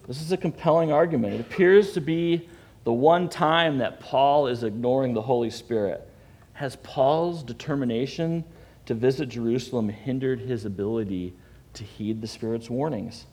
This 0.09 0.21
is 0.21 0.33
a 0.33 0.37
compelling 0.37 0.91
argument. 0.91 1.35
It 1.35 1.41
appears 1.41 1.93
to 1.93 2.01
be 2.01 2.49
the 2.85 2.93
one 2.93 3.29
time 3.29 3.79
that 3.79 4.01
Paul 4.01 4.47
is 4.47 4.63
ignoring 4.63 5.15
the 5.15 5.23
Holy 5.23 5.51
Spirit. 5.51 6.09
Has 6.53 6.77
Paul's 6.77 7.43
determination 7.43 8.45
to 8.87 8.95
visit 8.95 9.31
Jerusalem 9.31 9.89
hindered 9.89 10.41
his 10.41 10.65
ability 10.65 11.35
to 11.73 11.83
heed 11.83 12.21
the 12.21 12.29
Spirit's 12.29 12.71
warnings? 12.71 13.25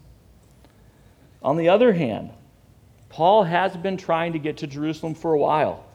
On 1.44 1.58
the 1.58 1.70
other 1.70 1.94
hand, 1.94 2.32
Paul 3.10 3.44
has 3.44 3.76
been 3.76 3.98
trying 3.98 4.34
to 4.34 4.40
get 4.40 4.58
to 4.58 4.68
Jerusalem 4.68 5.14
for 5.14 5.34
a 5.34 5.40
while. 5.40 5.86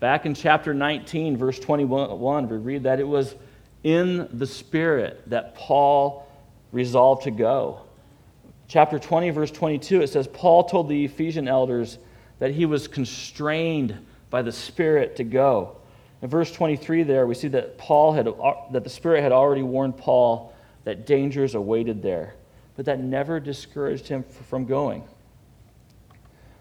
Back 0.00 0.26
in 0.26 0.34
chapter 0.34 0.74
19, 0.74 1.36
verse 1.36 1.58
21, 1.58 2.48
we 2.48 2.56
read 2.58 2.82
that 2.82 3.00
it 3.00 3.08
was 3.08 3.34
in 3.82 4.28
the 4.32 4.46
Spirit 4.46 5.22
that 5.30 5.54
Paul 5.54 6.26
resolved 6.72 7.24
to 7.24 7.30
go. 7.30 7.80
Chapter 8.68 8.98
20, 8.98 9.30
verse 9.30 9.50
22, 9.50 10.02
it 10.02 10.08
says, 10.08 10.26
Paul 10.26 10.64
told 10.64 10.88
the 10.88 11.04
Ephesian 11.04 11.48
elders 11.48 11.98
that 12.42 12.50
he 12.50 12.66
was 12.66 12.88
constrained 12.88 13.96
by 14.28 14.42
the 14.42 14.50
Spirit 14.50 15.14
to 15.14 15.22
go. 15.22 15.76
In 16.22 16.28
verse 16.28 16.50
23 16.50 17.04
there, 17.04 17.24
we 17.24 17.36
see 17.36 17.46
that 17.46 17.78
Paul 17.78 18.14
had 18.14 18.26
that 18.72 18.82
the 18.82 18.90
Spirit 18.90 19.22
had 19.22 19.30
already 19.30 19.62
warned 19.62 19.96
Paul 19.96 20.52
that 20.82 21.06
dangers 21.06 21.54
awaited 21.54 22.02
there, 22.02 22.34
but 22.74 22.84
that 22.86 22.98
never 22.98 23.38
discouraged 23.38 24.08
him 24.08 24.24
from 24.24 24.64
going. 24.64 25.04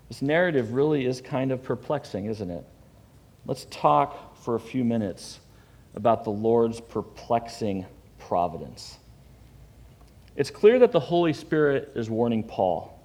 This 0.08 0.22
narrative 0.22 0.74
really 0.74 1.08
is 1.08 1.20
kind 1.20 1.52
of 1.52 1.64
perplexing, 1.64 2.26
isn't 2.26 2.52
it? 2.52 2.64
Let's 3.48 3.66
talk 3.72 4.38
for 4.38 4.54
a 4.54 4.60
few 4.60 4.84
minutes 4.84 5.40
about 5.96 6.24
the 6.26 6.30
Lord's 6.30 6.80
perplexing 6.80 7.88
providence. 8.20 9.00
It's 10.36 10.52
clear 10.52 10.78
that 10.78 10.92
the 10.92 11.00
Holy 11.00 11.34
Spirit 11.34 11.94
is 11.96 12.08
warning 12.08 12.44
Paul, 12.44 13.00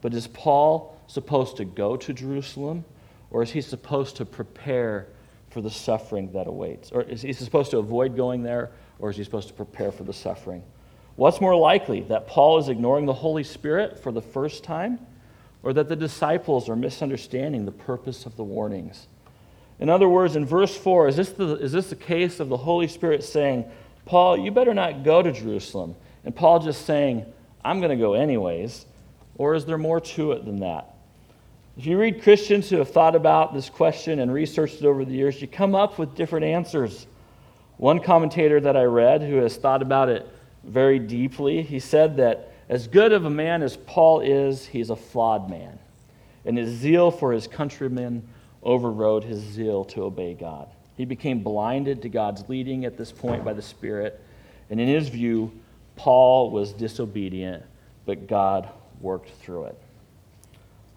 but 0.00 0.14
is 0.14 0.28
Paul 0.28 0.95
supposed 1.06 1.56
to 1.58 1.64
go 1.64 1.96
to 1.96 2.12
Jerusalem, 2.12 2.84
or 3.30 3.42
is 3.42 3.50
he 3.50 3.60
supposed 3.60 4.16
to 4.16 4.24
prepare 4.24 5.06
for 5.50 5.60
the 5.60 5.70
suffering 5.70 6.32
that 6.32 6.46
awaits? 6.46 6.90
Or 6.92 7.02
is 7.02 7.22
he 7.22 7.32
supposed 7.32 7.70
to 7.70 7.78
avoid 7.78 8.16
going 8.16 8.42
there, 8.42 8.70
or 8.98 9.10
is 9.10 9.16
he 9.16 9.24
supposed 9.24 9.48
to 9.48 9.54
prepare 9.54 9.92
for 9.92 10.04
the 10.04 10.12
suffering? 10.12 10.62
What's 11.16 11.40
more 11.40 11.56
likely, 11.56 12.02
that 12.02 12.26
Paul 12.26 12.58
is 12.58 12.68
ignoring 12.68 13.06
the 13.06 13.14
Holy 13.14 13.44
Spirit 13.44 14.02
for 14.02 14.12
the 14.12 14.22
first 14.22 14.64
time? 14.64 14.98
or 15.66 15.72
that 15.72 15.88
the 15.88 15.96
disciples 15.96 16.68
are 16.68 16.76
misunderstanding 16.76 17.64
the 17.64 17.72
purpose 17.72 18.24
of 18.24 18.36
the 18.36 18.44
warnings. 18.44 19.08
In 19.80 19.90
other 19.90 20.08
words, 20.08 20.36
in 20.36 20.46
verse 20.46 20.76
4, 20.76 21.08
is 21.08 21.16
this, 21.16 21.30
the, 21.30 21.56
is 21.56 21.72
this 21.72 21.90
the 21.90 21.96
case 21.96 22.38
of 22.38 22.48
the 22.48 22.56
Holy 22.56 22.86
Spirit 22.86 23.24
saying, 23.24 23.64
Paul, 24.04 24.38
you 24.38 24.52
better 24.52 24.74
not 24.74 25.02
go 25.02 25.22
to 25.22 25.32
Jerusalem? 25.32 25.96
And 26.24 26.36
Paul 26.36 26.60
just 26.60 26.86
saying, 26.86 27.26
I'm 27.64 27.80
going 27.80 27.90
to 27.90 27.96
go 27.96 28.14
anyways? 28.14 28.86
Or 29.34 29.56
is 29.56 29.64
there 29.64 29.76
more 29.76 30.00
to 30.00 30.30
it 30.32 30.44
than 30.44 30.60
that? 30.60 30.94
If 31.76 31.84
you 31.84 31.98
read 31.98 32.22
Christians 32.22 32.70
who 32.70 32.78
have 32.78 32.90
thought 32.90 33.14
about 33.14 33.52
this 33.52 33.68
question 33.68 34.20
and 34.20 34.32
researched 34.32 34.76
it 34.76 34.86
over 34.86 35.04
the 35.04 35.12
years, 35.12 35.42
you 35.42 35.46
come 35.46 35.74
up 35.74 35.98
with 35.98 36.14
different 36.14 36.46
answers. 36.46 37.06
One 37.76 38.00
commentator 38.00 38.58
that 38.60 38.78
I 38.78 38.84
read 38.84 39.20
who 39.20 39.36
has 39.36 39.56
thought 39.56 39.82
about 39.82 40.08
it 40.08 40.26
very 40.64 40.98
deeply, 40.98 41.60
he 41.60 41.78
said 41.78 42.16
that 42.16 42.50
as 42.70 42.88
good 42.88 43.12
of 43.12 43.26
a 43.26 43.30
man 43.30 43.62
as 43.62 43.76
Paul 43.76 44.20
is, 44.20 44.64
he's 44.64 44.88
a 44.88 44.96
flawed 44.96 45.50
man. 45.50 45.78
And 46.46 46.56
his 46.56 46.70
zeal 46.70 47.10
for 47.10 47.30
his 47.32 47.46
countrymen 47.46 48.26
overrode 48.62 49.24
his 49.24 49.40
zeal 49.40 49.84
to 49.84 50.04
obey 50.04 50.32
God. 50.32 50.68
He 50.96 51.04
became 51.04 51.40
blinded 51.40 52.00
to 52.02 52.08
God's 52.08 52.48
leading 52.48 52.86
at 52.86 52.96
this 52.96 53.12
point 53.12 53.44
by 53.44 53.52
the 53.52 53.60
Spirit. 53.60 54.18
And 54.70 54.80
in 54.80 54.88
his 54.88 55.10
view, 55.10 55.52
Paul 55.94 56.50
was 56.50 56.72
disobedient, 56.72 57.62
but 58.06 58.26
God 58.26 58.70
worked 59.02 59.28
through 59.28 59.64
it. 59.66 59.78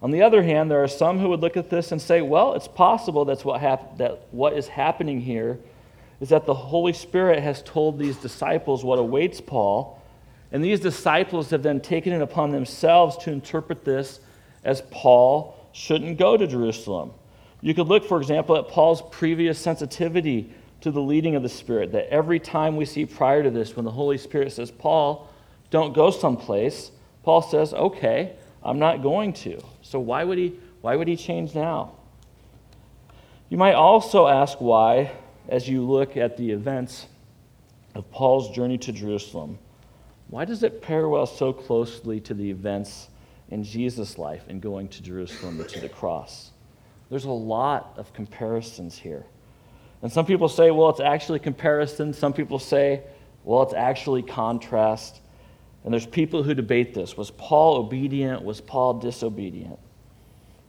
On 0.02 0.10
the 0.10 0.22
other 0.22 0.42
hand, 0.42 0.70
there 0.70 0.82
are 0.82 0.88
some 0.88 1.18
who 1.18 1.28
would 1.28 1.40
look 1.40 1.56
at 1.56 1.68
this 1.68 1.92
and 1.92 2.00
say, 2.00 2.22
well, 2.22 2.54
it's 2.54 2.68
possible 2.68 3.24
that's 3.24 3.44
what 3.44 3.60
hap- 3.60 3.98
that 3.98 4.20
what 4.30 4.54
is 4.54 4.68
happening 4.68 5.20
here 5.20 5.58
is 6.20 6.30
that 6.30 6.46
the 6.46 6.54
Holy 6.54 6.92
Spirit 6.92 7.42
has 7.42 7.62
told 7.62 7.98
these 7.98 8.16
disciples 8.16 8.84
what 8.84 8.98
awaits 8.98 9.40
Paul 9.40 10.00
and 10.52 10.64
these 10.64 10.80
disciples 10.80 11.50
have 11.50 11.62
then 11.62 11.80
taken 11.80 12.12
it 12.12 12.22
upon 12.22 12.50
themselves 12.50 13.16
to 13.18 13.30
interpret 13.30 13.84
this 13.84 14.20
as 14.64 14.82
Paul 14.90 15.56
shouldn't 15.72 16.18
go 16.18 16.36
to 16.36 16.46
Jerusalem. 16.46 17.12
You 17.60 17.74
could 17.74 17.86
look, 17.86 18.04
for 18.04 18.20
example, 18.20 18.56
at 18.56 18.68
Paul's 18.68 19.02
previous 19.10 19.58
sensitivity 19.58 20.52
to 20.80 20.90
the 20.90 21.00
leading 21.00 21.36
of 21.36 21.42
the 21.42 21.48
Spirit, 21.48 21.92
that 21.92 22.08
every 22.08 22.40
time 22.40 22.76
we 22.76 22.86
see 22.86 23.04
prior 23.04 23.42
to 23.42 23.50
this, 23.50 23.76
when 23.76 23.84
the 23.84 23.90
Holy 23.90 24.18
Spirit 24.18 24.52
says, 24.52 24.70
Paul, 24.70 25.28
don't 25.70 25.92
go 25.92 26.10
someplace, 26.10 26.90
Paul 27.22 27.42
says, 27.42 27.74
okay, 27.74 28.34
I'm 28.62 28.78
not 28.78 29.02
going 29.02 29.32
to. 29.34 29.60
So 29.82 29.98
why 30.00 30.24
would 30.24 30.38
he, 30.38 30.58
why 30.80 30.96
would 30.96 31.08
he 31.08 31.16
change 31.16 31.54
now? 31.54 31.92
You 33.48 33.56
might 33.56 33.74
also 33.74 34.26
ask 34.26 34.60
why, 34.60 35.12
as 35.48 35.68
you 35.68 35.82
look 35.84 36.16
at 36.16 36.36
the 36.36 36.50
events 36.50 37.06
of 37.94 38.10
Paul's 38.10 38.54
journey 38.54 38.78
to 38.78 38.92
Jerusalem, 38.92 39.58
why 40.28 40.44
does 40.44 40.62
it 40.62 40.80
parallel 40.80 41.26
so 41.26 41.52
closely 41.52 42.20
to 42.20 42.34
the 42.34 42.48
events 42.48 43.08
in 43.50 43.64
Jesus' 43.64 44.16
life 44.16 44.48
in 44.48 44.60
going 44.60 44.88
to 44.88 45.02
Jerusalem 45.02 45.64
to 45.64 45.80
the 45.80 45.88
cross? 45.88 46.52
There's 47.10 47.24
a 47.24 47.30
lot 47.30 47.94
of 47.96 48.12
comparisons 48.12 48.96
here. 48.96 49.26
And 50.02 50.12
some 50.12 50.24
people 50.24 50.48
say, 50.48 50.70
well, 50.70 50.88
it's 50.90 51.00
actually 51.00 51.40
comparison. 51.40 52.12
Some 52.12 52.32
people 52.32 52.58
say, 52.58 53.02
well, 53.44 53.62
it's 53.62 53.74
actually 53.74 54.22
contrast. 54.22 55.19
And 55.84 55.92
there's 55.92 56.06
people 56.06 56.42
who 56.42 56.54
debate 56.54 56.94
this. 56.94 57.16
Was 57.16 57.30
Paul 57.30 57.76
obedient? 57.76 58.42
Was 58.42 58.60
Paul 58.60 58.94
disobedient? 58.94 59.78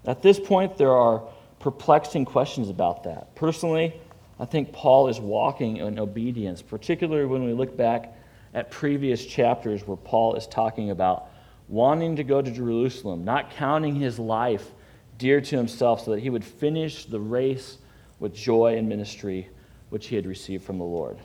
At 0.06 0.22
this 0.22 0.40
point, 0.40 0.78
there 0.78 0.96
are 0.96 1.24
perplexing 1.60 2.26
questions 2.26 2.70
about 2.70 3.04
that. 3.04 3.36
Personally, 3.36 3.94
I 4.40 4.46
think 4.46 4.72
Paul 4.72 5.10
is 5.10 5.20
walking 5.20 5.78
in 5.78 6.00
obedience, 6.00 6.62
particularly 6.62 7.26
when 7.26 7.44
we 7.44 7.54
look 7.54 7.78
back 7.78 8.18
at 8.54 8.72
previous 8.72 9.26
chapters 9.26 9.86
where 9.86 9.98
Paul 9.98 10.36
is 10.36 10.48
talking 10.48 10.90
about 10.90 11.28
wanting 11.68 12.16
to 12.16 12.24
go 12.24 12.42
to 12.42 12.52
Jerusalem, 12.52 13.24
not 13.24 13.52
counting 13.52 13.96
his 13.96 14.18
life 14.18 14.72
dear 15.18 15.40
to 15.40 15.58
himself 15.58 16.04
so 16.04 16.12
that 16.12 16.20
he 16.20 16.30
would 16.30 16.44
finish 16.44 17.06
the 17.06 17.20
race 17.20 17.78
with 18.20 18.34
joy 18.34 18.78
and 18.78 18.90
ministry 18.90 19.48
which 19.90 20.08
he 20.08 20.16
had 20.16 20.26
received 20.26 20.64
from 20.64 20.80
the 20.80 20.84
Lord. 20.84 21.18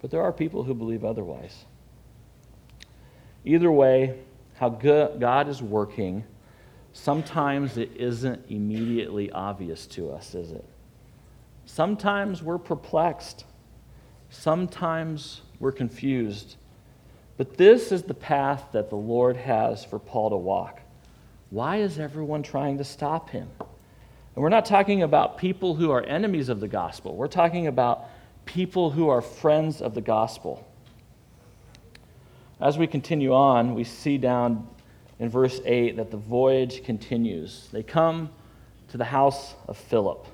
But 0.00 0.10
there 0.10 0.22
are 0.22 0.32
people 0.32 0.64
who 0.64 0.74
believe 0.74 1.04
otherwise. 1.04 1.64
Either 3.44 3.70
way, 3.70 4.18
how 4.54 4.68
good 4.68 5.20
God 5.20 5.48
is 5.48 5.62
working, 5.62 6.24
sometimes 6.92 7.76
it 7.76 7.92
isn't 7.96 8.44
immediately 8.48 9.30
obvious 9.30 9.86
to 9.86 10.10
us, 10.10 10.34
is 10.34 10.50
it? 10.52 10.64
Sometimes 11.64 12.42
we're 12.42 12.58
perplexed. 12.58 13.44
Sometimes 14.30 15.42
we're 15.60 15.72
confused. 15.72 16.56
But 17.36 17.56
this 17.56 17.92
is 17.92 18.02
the 18.02 18.14
path 18.14 18.64
that 18.72 18.90
the 18.90 18.96
Lord 18.96 19.36
has 19.36 19.84
for 19.84 19.98
Paul 19.98 20.30
to 20.30 20.36
walk. 20.36 20.80
Why 21.50 21.76
is 21.76 21.98
everyone 21.98 22.42
trying 22.42 22.78
to 22.78 22.84
stop 22.84 23.30
him? 23.30 23.48
And 23.60 24.42
we're 24.42 24.48
not 24.50 24.66
talking 24.66 25.02
about 25.02 25.38
people 25.38 25.74
who 25.74 25.90
are 25.90 26.02
enemies 26.02 26.48
of 26.48 26.60
the 26.60 26.68
gospel, 26.68 27.14
we're 27.16 27.28
talking 27.28 27.66
about 27.66 28.08
people 28.44 28.90
who 28.90 29.08
are 29.08 29.20
friends 29.20 29.80
of 29.80 29.94
the 29.94 30.00
gospel. 30.00 30.66
As 32.60 32.76
we 32.76 32.86
continue 32.86 33.32
on, 33.32 33.74
we 33.74 33.84
see 33.84 34.18
down 34.18 34.66
in 35.20 35.28
verse 35.28 35.60
8 35.64 35.96
that 35.96 36.10
the 36.10 36.16
voyage 36.16 36.82
continues. 36.82 37.68
They 37.72 37.82
come 37.82 38.30
to 38.88 38.96
the 38.96 39.04
house 39.04 39.54
of 39.68 39.76
Philip. 39.76 40.26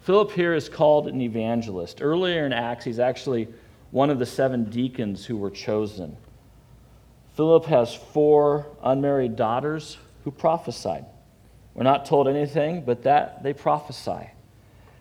Philip 0.00 0.32
here 0.32 0.54
is 0.54 0.68
called 0.68 1.06
an 1.06 1.20
evangelist. 1.20 2.00
Earlier 2.02 2.46
in 2.46 2.52
Acts, 2.52 2.84
he's 2.84 2.98
actually 2.98 3.48
one 3.90 4.10
of 4.10 4.18
the 4.18 4.26
seven 4.26 4.64
deacons 4.64 5.26
who 5.26 5.36
were 5.36 5.50
chosen. 5.50 6.16
Philip 7.36 7.66
has 7.66 7.94
four 7.94 8.66
unmarried 8.82 9.36
daughters 9.36 9.96
who 10.24 10.32
prophesied. 10.32 11.04
We're 11.74 11.84
not 11.84 12.04
told 12.04 12.26
anything, 12.26 12.84
but 12.84 13.04
that 13.04 13.44
they 13.44 13.52
prophesy. 13.52 14.30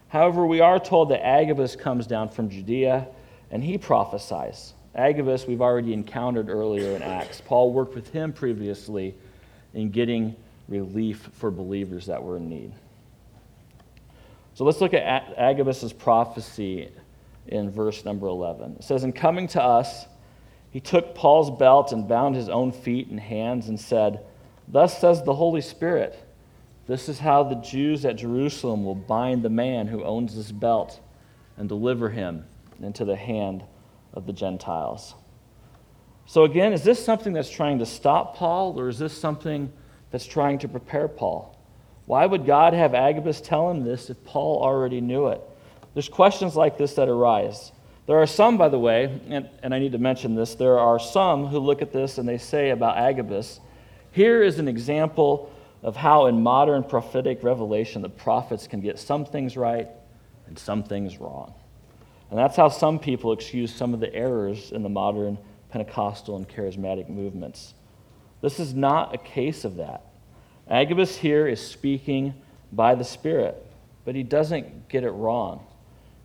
However, 0.10 0.46
we 0.46 0.60
are 0.60 0.80
told 0.80 1.10
that 1.10 1.26
Agabus 1.26 1.76
comes 1.76 2.06
down 2.06 2.30
from 2.30 2.50
Judea 2.50 3.08
and 3.50 3.64
he 3.64 3.78
prophesies. 3.78 4.74
Agabus, 4.98 5.46
we've 5.46 5.62
already 5.62 5.94
encountered 5.94 6.50
earlier 6.50 6.96
in 6.96 7.04
Acts. 7.04 7.40
Paul 7.46 7.72
worked 7.72 7.94
with 7.94 8.10
him 8.10 8.34
previously 8.34 9.14
in 9.76 9.92
getting 9.92 10.36
relief 10.68 11.30
for 11.34 11.52
believers 11.52 12.08
that 12.08 12.22
were 12.22 12.38
in 12.38 12.50
need. 12.50 12.74
So 14.56 14.66
let's 14.66 14.82
look 14.82 14.96
at 14.96 15.34
Agabus' 15.38 15.94
prophecy 15.94 16.90
in 17.46 17.70
verse 17.70 18.04
number 18.06 18.26
11. 18.26 18.78
It 18.80 18.84
says, 18.84 19.04
In 19.04 19.14
coming 19.14 19.48
to 19.50 19.62
us, 19.62 20.08
he 20.72 20.80
took 20.80 21.14
Paul's 21.14 21.52
belt 21.52 21.92
and 21.92 22.08
bound 22.08 22.36
his 22.36 22.50
own 22.50 22.72
feet 22.72 23.08
and 23.10 23.20
hands 23.20 23.70
and 23.70 23.80
said, 23.80 24.26
Thus 24.68 25.00
says 25.00 25.22
the 25.22 25.36
Holy 25.36 25.62
Spirit, 25.62 26.18
this 26.88 27.08
is 27.08 27.20
how 27.20 27.44
the 27.44 27.56
Jews 27.56 28.04
at 28.04 28.16
Jerusalem 28.16 28.84
will 28.84 28.96
bind 28.96 29.44
the 29.44 29.50
man 29.50 29.88
who 29.88 30.04
owns 30.04 30.36
this 30.36 30.52
belt 30.52 31.00
and 31.56 31.70
deliver 31.70 32.10
him 32.10 32.46
into 32.82 33.06
the 33.06 33.16
hand 33.16 33.64
of 34.14 34.26
the 34.26 34.34
Gentiles. 34.34 35.16
So, 36.26 36.44
again, 36.44 36.74
is 36.74 36.84
this 36.84 37.04
something 37.04 37.34
that's 37.34 37.50
trying 37.50 37.80
to 37.80 37.86
stop 37.86 38.36
Paul, 38.36 38.78
or 38.78 38.90
is 38.90 39.00
this 39.00 39.18
something 39.18 39.72
that's 40.12 40.26
trying 40.26 40.60
to 40.60 40.68
prepare 40.68 41.08
Paul? 41.08 41.58
Why 42.06 42.26
would 42.26 42.46
God 42.46 42.74
have 42.74 42.94
Agabus 42.94 43.42
tell 43.42 43.70
him 43.70 43.84
this 43.84 44.10
if 44.10 44.24
Paul 44.26 44.62
already 44.62 45.02
knew 45.02 45.28
it? 45.28 45.42
There's 45.94 46.10
questions 46.10 46.56
like 46.56 46.78
this 46.78 46.94
that 46.96 47.10
arise. 47.10 47.72
There 48.08 48.18
are 48.22 48.28
some, 48.28 48.58
by 48.58 48.70
the 48.70 48.80
way, 48.80 49.20
and, 49.30 49.50
and 49.62 49.74
I 49.74 49.80
need 49.80 49.92
to 49.92 49.98
mention 49.98 50.36
this, 50.36 50.56
there 50.56 50.80
are 50.80 51.00
some 51.00 51.48
who 51.48 51.60
look 51.60 51.82
at 51.82 51.92
this 51.92 52.18
and 52.18 52.28
they 52.28 52.38
say 52.38 52.70
about 52.70 52.98
Agabus, 52.98 53.60
here 54.12 54.42
is 54.42 54.60
an 54.60 54.68
example 54.68 55.52
of 55.84 55.96
how 55.96 56.28
in 56.28 56.42
modern 56.42 56.84
prophetic 56.84 57.44
revelation 57.44 58.02
the 58.02 58.10
prophets 58.10 58.66
can 58.66 58.80
get 58.80 58.98
some 58.98 59.26
things 59.26 59.58
right 59.58 59.90
and 60.48 60.58
some 60.58 60.84
things 60.84 61.18
wrong. 61.18 61.54
And 62.30 62.38
that's 62.38 62.56
how 62.56 62.70
some 62.70 63.00
people 63.00 63.32
excuse 63.32 63.74
some 63.74 63.94
of 63.94 64.00
the 64.00 64.14
errors 64.14 64.72
in 64.72 64.84
the 64.84 64.90
modern 64.90 65.38
Pentecostal 65.70 66.36
and 66.36 66.48
charismatic 66.48 67.10
movements. 67.10 67.74
This 68.42 68.60
is 68.60 68.74
not 68.74 69.14
a 69.14 69.18
case 69.18 69.66
of 69.66 69.78
that. 69.78 70.04
Agabus 70.70 71.16
here 71.16 71.48
is 71.48 71.66
speaking 71.66 72.34
by 72.72 72.96
the 72.96 73.04
Spirit, 73.04 73.66
but 74.06 74.16
he 74.16 74.24
doesn't 74.24 74.90
get 74.90 75.04
it 75.04 75.12
wrong. 75.12 75.66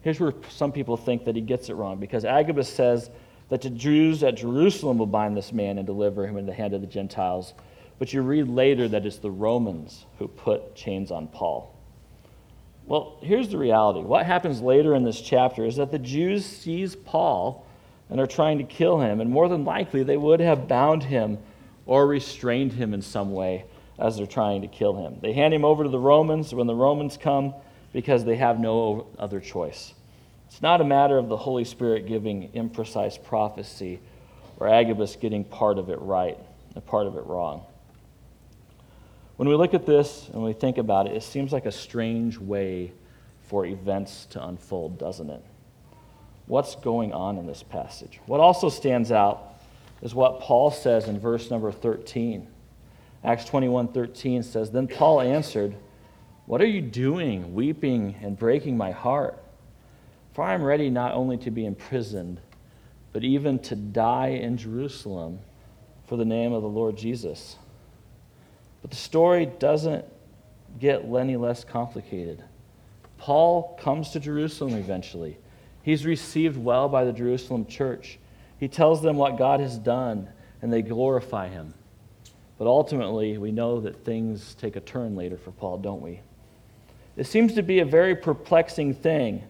Here's 0.02 0.18
where 0.18 0.34
some 0.48 0.72
people 0.72 0.96
think 0.96 1.24
that 1.24 1.36
he 1.36 1.42
gets 1.42 1.68
it 1.68 1.74
wrong 1.74 1.98
because 1.98 2.24
Agabus 2.24 2.68
says 2.68 3.10
that 3.48 3.62
the 3.62 3.70
Jews 3.70 4.22
at 4.24 4.36
Jerusalem 4.36 4.98
will 4.98 5.06
bind 5.06 5.36
this 5.36 5.52
man 5.52 5.78
and 5.78 5.86
deliver 5.86 6.26
him 6.26 6.36
into 6.36 6.50
the 6.50 6.56
hand 6.56 6.74
of 6.74 6.80
the 6.80 6.86
Gentiles. 6.86 7.54
But 7.98 8.12
you 8.12 8.22
read 8.22 8.48
later 8.48 8.88
that 8.88 9.06
it's 9.06 9.18
the 9.18 9.30
Romans 9.30 10.06
who 10.18 10.26
put 10.26 10.74
chains 10.74 11.12
on 11.12 11.28
Paul. 11.28 11.72
Well, 12.86 13.18
here's 13.22 13.48
the 13.48 13.58
reality. 13.58 14.00
What 14.00 14.26
happens 14.26 14.60
later 14.60 14.94
in 14.94 15.04
this 15.04 15.20
chapter 15.20 15.64
is 15.64 15.76
that 15.76 15.90
the 15.90 15.98
Jews 15.98 16.44
seize 16.44 16.96
Paul 16.96 17.64
and 18.10 18.20
are 18.20 18.26
trying 18.26 18.58
to 18.58 18.64
kill 18.64 19.00
him, 19.00 19.20
and 19.20 19.30
more 19.30 19.48
than 19.48 19.64
likely 19.64 20.02
they 20.02 20.16
would 20.16 20.40
have 20.40 20.68
bound 20.68 21.04
him 21.04 21.38
or 21.86 22.06
restrained 22.06 22.72
him 22.72 22.92
in 22.92 23.02
some 23.02 23.32
way 23.32 23.64
as 23.98 24.16
they're 24.16 24.26
trying 24.26 24.62
to 24.62 24.68
kill 24.68 24.96
him. 24.96 25.18
They 25.20 25.32
hand 25.32 25.54
him 25.54 25.64
over 25.64 25.84
to 25.84 25.88
the 25.88 25.98
Romans 25.98 26.54
when 26.54 26.66
the 26.66 26.74
Romans 26.74 27.16
come 27.16 27.54
because 27.92 28.24
they 28.24 28.36
have 28.36 28.58
no 28.58 29.06
other 29.18 29.40
choice. 29.40 29.94
It's 30.48 30.60
not 30.60 30.80
a 30.80 30.84
matter 30.84 31.18
of 31.18 31.28
the 31.28 31.36
Holy 31.36 31.64
Spirit 31.64 32.06
giving 32.06 32.50
imprecise 32.52 33.22
prophecy 33.22 34.00
or 34.58 34.68
Agabus 34.68 35.16
getting 35.16 35.44
part 35.44 35.78
of 35.78 35.88
it 35.88 35.98
right 36.00 36.38
and 36.74 36.84
part 36.84 37.06
of 37.06 37.16
it 37.16 37.24
wrong. 37.26 37.64
When 39.42 39.48
we 39.48 39.56
look 39.56 39.74
at 39.74 39.86
this 39.86 40.30
and 40.32 40.40
we 40.40 40.52
think 40.52 40.78
about 40.78 41.08
it, 41.08 41.16
it 41.16 41.24
seems 41.24 41.52
like 41.52 41.66
a 41.66 41.72
strange 41.72 42.38
way 42.38 42.92
for 43.42 43.66
events 43.66 44.26
to 44.26 44.46
unfold, 44.46 44.98
doesn't 44.98 45.28
it? 45.28 45.42
What's 46.46 46.76
going 46.76 47.12
on 47.12 47.38
in 47.38 47.44
this 47.44 47.60
passage? 47.60 48.20
What 48.26 48.38
also 48.38 48.68
stands 48.68 49.10
out 49.10 49.60
is 50.00 50.14
what 50.14 50.38
Paul 50.38 50.70
says 50.70 51.08
in 51.08 51.18
verse 51.18 51.50
number 51.50 51.72
13. 51.72 52.46
Acts 53.24 53.44
21 53.46 53.88
13 53.88 54.44
says, 54.44 54.70
Then 54.70 54.86
Paul 54.86 55.20
answered, 55.20 55.74
What 56.46 56.60
are 56.60 56.66
you 56.66 56.80
doing, 56.80 57.52
weeping 57.52 58.14
and 58.22 58.38
breaking 58.38 58.76
my 58.76 58.92
heart? 58.92 59.42
For 60.34 60.44
I 60.44 60.54
am 60.54 60.62
ready 60.62 60.88
not 60.88 61.14
only 61.14 61.36
to 61.38 61.50
be 61.50 61.66
imprisoned, 61.66 62.40
but 63.12 63.24
even 63.24 63.58
to 63.58 63.74
die 63.74 64.38
in 64.40 64.56
Jerusalem 64.56 65.40
for 66.06 66.16
the 66.16 66.24
name 66.24 66.52
of 66.52 66.62
the 66.62 66.68
Lord 66.68 66.96
Jesus. 66.96 67.56
But 68.82 68.90
the 68.90 68.96
story 68.96 69.46
doesn't 69.46 70.04
get 70.78 71.04
any 71.04 71.36
less 71.36 71.64
complicated. 71.64 72.42
Paul 73.18 73.78
comes 73.80 74.10
to 74.10 74.20
Jerusalem 74.20 74.74
eventually. 74.74 75.38
He's 75.82 76.04
received 76.04 76.56
well 76.56 76.88
by 76.88 77.04
the 77.04 77.12
Jerusalem 77.12 77.66
church. 77.66 78.18
He 78.58 78.68
tells 78.68 79.02
them 79.02 79.16
what 79.16 79.38
God 79.38 79.60
has 79.60 79.78
done, 79.78 80.28
and 80.60 80.72
they 80.72 80.82
glorify 80.82 81.48
him. 81.48 81.74
But 82.58 82.66
ultimately, 82.66 83.38
we 83.38 83.50
know 83.50 83.80
that 83.80 84.04
things 84.04 84.54
take 84.54 84.76
a 84.76 84.80
turn 84.80 85.16
later 85.16 85.36
for 85.36 85.50
Paul, 85.52 85.78
don't 85.78 86.02
we? 86.02 86.20
It 87.16 87.26
seems 87.26 87.54
to 87.54 87.62
be 87.62 87.80
a 87.80 87.84
very 87.84 88.14
perplexing 88.14 88.94
thing. 88.94 89.42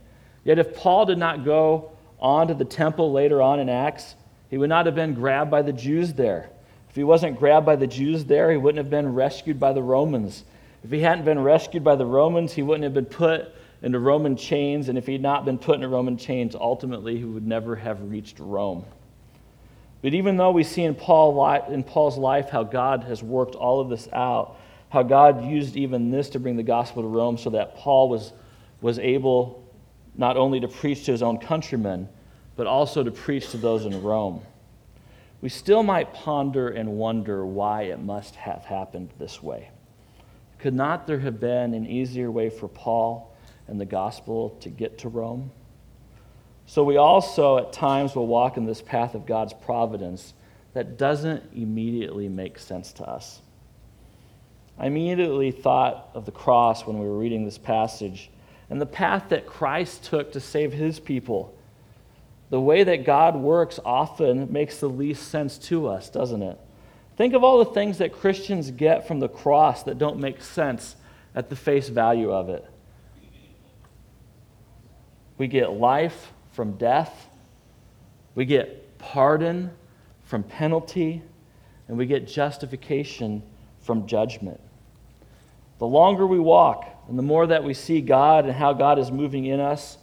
Yet, 0.45 0.59
if 0.59 0.75
Paul 0.75 1.07
did 1.07 1.19
not 1.19 1.45
go 1.45 1.93
on 2.19 2.49
to 2.49 2.55
the 2.55 2.65
temple 2.65 3.13
later 3.13 3.43
on 3.43 3.61
in 3.61 3.69
Acts, 3.69 4.15
he 4.49 4.59
would 4.59 4.69
not 4.69 4.87
have 4.87 4.95
been 4.95 5.15
grabbed 5.15 5.51
by 5.51 5.63
the 5.63 5.73
Jews 5.73 6.15
there. 6.15 6.51
If 6.93 6.97
he 6.97 7.05
wasn't 7.05 7.39
grabbed 7.39 7.65
by 7.65 7.77
the 7.77 7.87
Jews 7.87 8.27
there, 8.27 8.51
he 8.51 8.59
wouldn't 8.59 8.77
have 8.77 8.91
been 8.91 9.15
rescued 9.15 9.59
by 9.59 9.73
the 9.73 9.83
Romans. 9.83 10.45
If 10.85 10.91
he 10.91 11.01
hadn't 11.01 11.25
been 11.25 11.43
rescued 11.43 11.83
by 11.83 11.97
the 11.97 12.05
Romans, 12.05 12.53
he 12.53 12.63
wouldn't 12.63 12.85
have 12.85 12.93
been 12.93 13.07
put 13.07 13.55
into 13.81 13.99
Roman 13.99 14.37
chains. 14.37 14.91
And 14.91 14.99
if 14.99 15.07
he 15.07 15.15
had 15.15 15.23
not 15.23 15.47
been 15.47 15.57
put 15.57 15.77
into 15.77 15.89
Roman 15.89 16.19
chains, 16.19 16.55
ultimately 16.55 17.17
he 17.17 17.25
would 17.25 17.47
never 17.47 17.77
have 17.77 18.11
reached 18.11 18.39
Rome. 18.39 18.85
But 20.03 20.13
even 20.13 20.37
though 20.37 20.51
we 20.51 20.65
see 20.65 20.83
in, 20.83 20.95
Paul, 20.95 21.43
in 21.71 21.83
Paul's 21.83 22.19
life 22.19 22.51
how 22.51 22.63
God 22.63 23.05
has 23.05 23.23
worked 23.23 23.55
all 23.55 23.81
of 23.81 23.89
this 23.89 24.07
out, 24.13 24.59
how 24.91 25.03
God 25.03 25.47
used 25.47 25.77
even 25.77 26.11
this 26.11 26.29
to 26.29 26.41
bring 26.41 26.57
the 26.57 26.63
gospel 26.63 27.01
to 27.01 27.09
Rome 27.09 27.39
so 27.39 27.49
that 27.49 27.75
Paul 27.75 28.11
was, 28.11 28.35
was 28.83 28.99
able 28.99 29.65
not 30.15 30.37
only 30.37 30.61
to 30.61 30.69
preach 30.69 31.07
to 31.07 31.13
his 31.13 31.23
own 31.23 31.39
countrymen, 31.39 32.07
but 32.55 32.67
also 32.67 33.03
to 33.03 33.11
preach 33.11 33.49
to 33.53 33.57
those 33.57 33.87
in 33.87 34.03
Rome 34.03 34.43
we 35.43 35.49
still 35.49 35.83
might 35.83 36.15
ponder 36.15 36.69
and 36.69 36.89
wonder 36.97 37.45
why 37.45 37.83
it 37.83 38.01
must 38.01 38.37
have 38.37 38.65
happened 38.65 39.11
this 39.19 39.43
way. 39.43 39.71
Could 40.59 40.73
not 40.73 41.07
there 41.09 41.19
have 41.19 41.41
been 41.41 41.75
an 41.75 41.85
easier 41.85 42.31
way 42.31 42.49
for 42.49 42.69
Paul 42.69 43.37
and 43.67 43.81
the 43.81 43.85
gospel 43.85 44.51
to 44.61 44.71
get 44.71 44.99
to 44.99 45.09
Rome? 45.09 45.51
So 46.67 46.85
we 46.85 46.97
also 46.97 47.59
at 47.59 47.73
times 47.73 48.15
will 48.15 48.29
walk 48.29 48.57
in 48.57 48.65
this 48.65 48.81
path 48.81 49.17
of 49.17 49.27
God's 49.27 49.53
providence 49.53 50.33
that 50.75 50.97
doesn't 50.97 51.43
immediately 51.53 52.29
make 52.29 52.59
sense 52.59 52.93
to 52.95 53.05
us. 53.05 53.41
I 54.79 54.87
immediately 54.87 55.51
thought 55.51 56.11
of 56.15 56.25
the 56.25 56.33
cross 56.33 56.87
when 56.87 57.01
we 57.01 57.07
were 57.07 57.19
reading 57.19 57.45
this 57.45 57.59
passage 57.59 58.31
and 58.71 58.81
the 58.81 58.87
path 58.87 59.25
that 59.31 59.49
Christ 59.49 60.05
took 60.05 60.33
to 60.33 60.41
save 60.41 60.73
his 60.73 61.01
people 61.01 61.55
the 62.53 62.61
way 62.61 62.85
that 62.85 63.07
God 63.07 63.35
works 63.35 63.81
often 63.83 64.53
makes 64.53 64.77
the 64.79 64.87
least 64.87 65.29
sense 65.29 65.57
to 65.57 65.89
us, 65.89 66.11
doesn't 66.11 66.43
it? 66.43 66.61
Think 67.17 67.33
of 67.33 67.43
all 67.43 67.65
the 67.65 67.73
things 67.73 67.97
that 67.97 68.13
Christians 68.13 68.71
get 68.71 69.09
from 69.09 69.21
the 69.21 69.29
cross 69.29 69.85
that 69.85 69.97
don't 69.97 70.19
make 70.19 70.43
sense 70.43 70.97
at 71.35 71.49
the 71.49 71.57
face 71.57 71.89
value 71.89 72.31
of 72.31 72.51
it. 72.51 72.63
We 75.39 75.47
get 75.47 75.73
life 75.73 76.35
from 76.51 76.73
death, 76.73 77.31
we 78.35 78.45
get 78.45 78.99
pardon 78.99 79.71
from 80.25 80.43
penalty, 80.43 81.23
and 81.89 81.97
we 81.97 82.05
get 82.05 82.29
justification 82.29 83.43
from 83.81 84.07
judgment. 84.07 84.61
The 85.79 85.87
longer 85.87 86.27
we 86.27 86.39
walk 86.39 86.87
and 87.09 87.19
the 87.19 87.23
more 87.23 87.47
that 87.47 87.65
we 87.65 87.73
see 87.73 88.03
God 88.03 88.45
and 88.45 88.53
how 88.53 88.75
God 88.75 88.99
is 88.99 89.11
moving 89.11 89.47
in 89.47 89.59
us, 89.59 89.97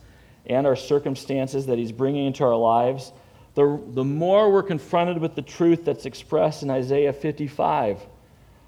and 0.50 0.68
our 0.68 0.76
circumstances 0.76 1.68
that 1.68 1.78
He's 1.78 1.92
bringing 1.92 2.26
into 2.26 2.44
our 2.44 2.56
lives, 2.56 3.14
the, 3.56 3.82
the 3.90 4.04
more 4.04 4.52
we're 4.52 4.64
confronted 4.64 5.20
with 5.20 5.36
the 5.36 5.42
truth 5.42 5.86
that's 5.86 6.06
expressed 6.06 6.64
in 6.64 6.70
Isaiah 6.70 7.14
55. 7.14 8.00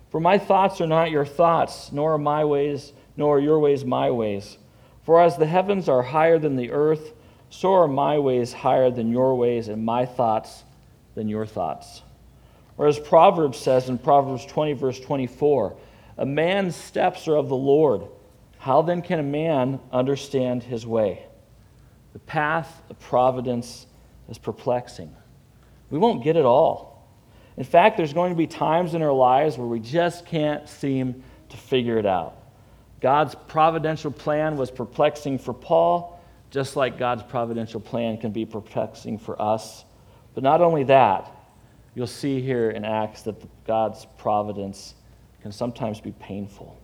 For 0.10 0.20
my 0.20 0.38
thoughts 0.38 0.80
are 0.82 0.88
not 0.88 1.12
your 1.12 1.26
thoughts, 1.26 1.91
nor 1.91 2.13
are 2.13 2.20
my 2.20 2.46
ways, 2.46 2.94
nor 3.17 3.38
are 3.38 3.41
your 3.41 3.60
ways 3.60 3.84
my 3.84 4.12
ways. 4.12 4.58
For 5.04 5.22
as 5.22 5.38
the 5.38 5.46
heavens 5.46 5.89
are 5.89 6.04
higher 6.04 6.38
than 6.38 6.56
the 6.56 6.72
earth, 6.72 7.13
so 7.50 7.74
are 7.74 7.88
my 7.88 8.20
ways 8.20 8.54
higher 8.54 8.91
than 8.91 9.12
your 9.12 9.36
ways, 9.36 9.67
and 9.67 9.84
my 9.84 10.06
thoughts 10.06 10.63
than 11.15 11.28
your 11.28 11.46
thoughts. 11.46 12.02
Or 12.78 12.88
as 12.88 13.00
Proverbs 13.00 13.58
says 13.58 13.89
in 13.89 13.98
Proverbs 13.98 14.46
20, 14.46 14.74
verse 14.74 15.00
24, 15.00 15.76
a 16.17 16.26
man's 16.26 16.76
steps 16.76 17.28
are 17.28 17.36
of 17.36 17.50
the 17.50 17.56
Lord. 17.56 18.04
How 18.60 18.82
then 18.82 19.02
can 19.02 19.20
a 19.20 19.24
man 19.24 19.80
understand 19.91 20.63
his 20.63 20.86
way? 20.86 21.26
The 22.13 22.19
path 22.19 22.82
of 22.89 23.00
providence 23.00 23.88
is 24.30 24.38
perplexing. 24.38 25.15
We 25.89 25.97
won't 25.97 26.24
get 26.24 26.36
it 26.36 26.45
all. 26.45 27.08
In 27.58 27.63
fact, 27.63 27.97
there's 27.97 28.13
going 28.13 28.32
to 28.32 28.38
be 28.38 28.47
times 28.47 28.93
in 28.93 29.02
our 29.02 29.12
lives 29.12 29.58
where 29.58 29.67
we 29.67 29.80
just 29.80 30.26
can't 30.26 30.67
seem 30.67 31.24
to 31.50 31.58
figure 31.58 31.97
it 31.97 32.06
out. 32.06 32.38
God's 33.02 33.36
providential 33.47 34.12
plan 34.12 34.58
was 34.58 34.71
perplexing 34.71 35.39
for 35.39 35.54
Paul, 35.54 36.21
just 36.50 36.76
like 36.76 36.97
God's 36.97 37.24
providential 37.24 37.80
plan 37.80 38.17
can 38.17 38.32
be 38.32 38.45
perplexing 38.45 39.17
for 39.17 39.41
us. 39.41 39.86
But 40.34 40.43
not 40.43 40.62
only 40.62 40.84
that, 40.86 41.30
you'll 41.95 42.08
see 42.08 42.41
here 42.41 42.71
in 42.71 42.86
Acts 42.86 43.24
that 43.24 43.36
God's 43.65 44.06
providence 44.17 44.95
can 45.41 45.52
sometimes 45.52 46.00
be 46.00 46.12
painful. 46.13 46.80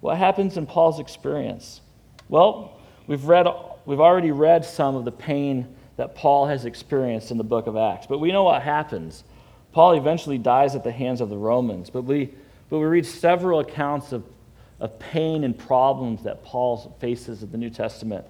What 0.00 0.18
happens 0.18 0.56
in 0.56 0.66
Paul's 0.66 1.00
experience? 1.00 1.80
Well, 2.28 2.78
we've, 3.06 3.24
read, 3.24 3.46
we've 3.86 4.00
already 4.00 4.30
read 4.30 4.64
some 4.64 4.96
of 4.96 5.04
the 5.04 5.12
pain 5.12 5.74
that 5.96 6.14
Paul 6.14 6.46
has 6.46 6.64
experienced 6.64 7.30
in 7.30 7.38
the 7.38 7.44
book 7.44 7.66
of 7.66 7.76
Acts, 7.76 8.06
but 8.06 8.18
we 8.18 8.32
know 8.32 8.44
what 8.44 8.62
happens. 8.62 9.24
Paul 9.72 9.92
eventually 9.92 10.38
dies 10.38 10.74
at 10.74 10.84
the 10.84 10.92
hands 10.92 11.20
of 11.20 11.30
the 11.30 11.36
Romans, 11.36 11.90
but 11.90 12.02
we, 12.02 12.32
but 12.70 12.78
we 12.78 12.86
read 12.86 13.06
several 13.06 13.60
accounts 13.60 14.12
of, 14.12 14.24
of 14.80 14.98
pain 14.98 15.44
and 15.44 15.56
problems 15.56 16.22
that 16.24 16.44
Paul 16.44 16.96
faces 17.00 17.42
in 17.42 17.50
the 17.50 17.58
New 17.58 17.70
Testament. 17.70 18.24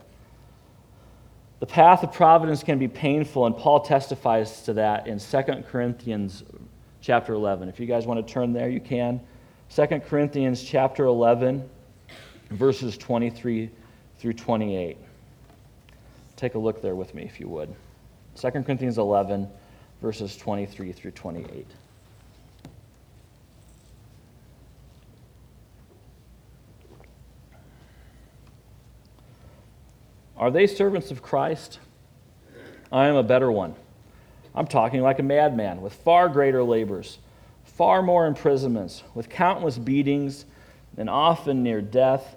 The 1.61 1.67
path 1.67 2.03
of 2.03 2.13
providence 2.13 2.63
can 2.63 2.79
be 2.79 2.89
painful, 2.89 3.47
and 3.47 3.57
Paul 3.57 3.81
testifies 3.81 4.63
to 4.63 4.75
that 4.75 5.07
in 5.07 5.19
2 5.19 5.43
Corinthians 5.71 6.43
chapter 7.01 7.33
11. 7.33 7.69
If 7.69 7.81
you 7.81 7.87
guys 7.87 8.07
want 8.07 8.27
to 8.27 8.33
turn 8.33 8.53
there, 8.53 8.69
you 8.69 8.81
can. 8.81 9.21
2 9.75 9.87
Corinthians 10.01 10.63
chapter 10.63 11.05
11, 11.05 11.69
verses 12.51 12.99
23 12.99 13.71
through 14.25 14.33
28. 14.33 14.97
Take 16.35 16.55
a 16.55 16.59
look 16.59 16.81
there 16.81 16.95
with 16.95 17.15
me, 17.15 17.25
if 17.25 17.39
you 17.39 17.47
would. 17.47 17.75
2 18.37 18.51
Corinthians 18.53 18.97
11, 18.97 19.47
verses 20.01 20.35
23 20.39 20.93
through 20.93 21.11
28. 21.11 21.67
Are 30.39 30.51
they 30.51 30.67
servants 30.67 31.11
of 31.11 31.21
Christ? 31.21 31.79
I 32.91 33.09
am 33.09 33.17
a 33.17 33.23
better 33.23 33.53
one. 33.53 33.75
I'm 34.55 34.67
talking 34.67 35.03
like 35.03 35.19
a 35.19 35.23
madman, 35.23 35.83
with 35.83 35.93
far 35.93 36.31
greater 36.31 36.65
labors, 36.65 37.19
far 37.65 38.01
more 38.01 38.27
imprisonments, 38.27 39.03
with 39.15 39.29
countless 39.29 39.77
beatings, 39.77 40.47
and 40.97 41.11
often 41.11 41.63
near 41.63 41.83
death. 41.83 42.37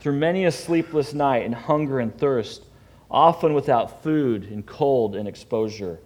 through 0.00 0.14
many 0.14 0.46
a 0.46 0.50
sleepless 0.50 1.12
night, 1.12 1.44
in 1.44 1.52
hunger 1.52 2.00
and 2.00 2.16
thirst, 2.16 2.64
often 3.10 3.54
without 3.54 4.02
food, 4.02 4.44
in 4.44 4.62
cold 4.62 5.14
and 5.14 5.28
exposure. 5.28 5.98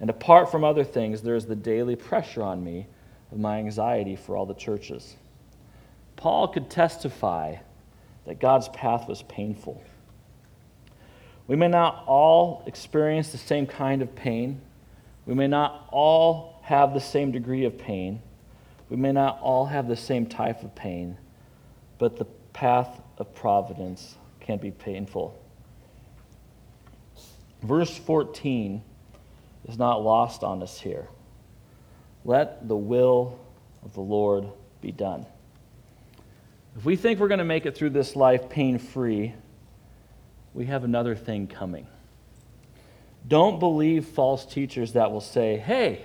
And 0.00 0.10
apart 0.10 0.50
from 0.50 0.64
other 0.64 0.84
things, 0.84 1.22
there 1.22 1.36
is 1.36 1.46
the 1.46 1.54
daily 1.54 1.94
pressure 1.94 2.42
on 2.42 2.64
me 2.64 2.86
of 3.30 3.38
my 3.38 3.58
anxiety 3.58 4.16
for 4.16 4.36
all 4.36 4.46
the 4.46 4.54
churches. 4.54 5.16
Paul 6.16 6.48
could 6.48 6.70
testify 6.70 7.56
that 8.24 8.40
God's 8.40 8.68
path 8.68 9.08
was 9.08 9.22
painful. 9.24 9.82
We 11.46 11.56
may 11.56 11.68
not 11.68 12.04
all 12.06 12.62
experience 12.66 13.30
the 13.30 13.38
same 13.38 13.66
kind 13.66 14.00
of 14.00 14.14
pain. 14.14 14.62
We 15.26 15.34
may 15.34 15.48
not 15.48 15.86
all 15.90 16.60
have 16.62 16.94
the 16.94 17.00
same 17.00 17.32
degree 17.32 17.66
of 17.66 17.76
pain. 17.76 18.22
We 18.88 18.96
may 18.96 19.12
not 19.12 19.38
all 19.40 19.66
have 19.66 19.88
the 19.88 19.96
same 19.96 20.26
type 20.26 20.62
of 20.62 20.74
pain, 20.74 21.18
but 21.98 22.16
the 22.16 22.24
path 22.54 23.00
of 23.18 23.34
providence 23.34 24.16
can 24.40 24.58
be 24.58 24.70
painful. 24.70 25.38
Verse 27.62 27.96
14 27.96 28.82
is 29.68 29.78
not 29.78 30.02
lost 30.02 30.44
on 30.44 30.62
us 30.62 30.78
here. 30.78 31.08
Let 32.24 32.68
the 32.68 32.76
will 32.76 33.38
of 33.84 33.94
the 33.94 34.00
Lord 34.00 34.46
be 34.80 34.92
done. 34.92 35.26
If 36.76 36.84
we 36.84 36.96
think 36.96 37.20
we're 37.20 37.28
going 37.28 37.38
to 37.38 37.44
make 37.44 37.66
it 37.66 37.76
through 37.76 37.90
this 37.90 38.16
life 38.16 38.48
pain 38.48 38.78
free, 38.78 39.34
we 40.52 40.66
have 40.66 40.84
another 40.84 41.14
thing 41.14 41.46
coming. 41.46 41.86
Don't 43.26 43.58
believe 43.58 44.06
false 44.06 44.44
teachers 44.44 44.92
that 44.92 45.10
will 45.10 45.20
say, 45.20 45.56
hey, 45.56 46.04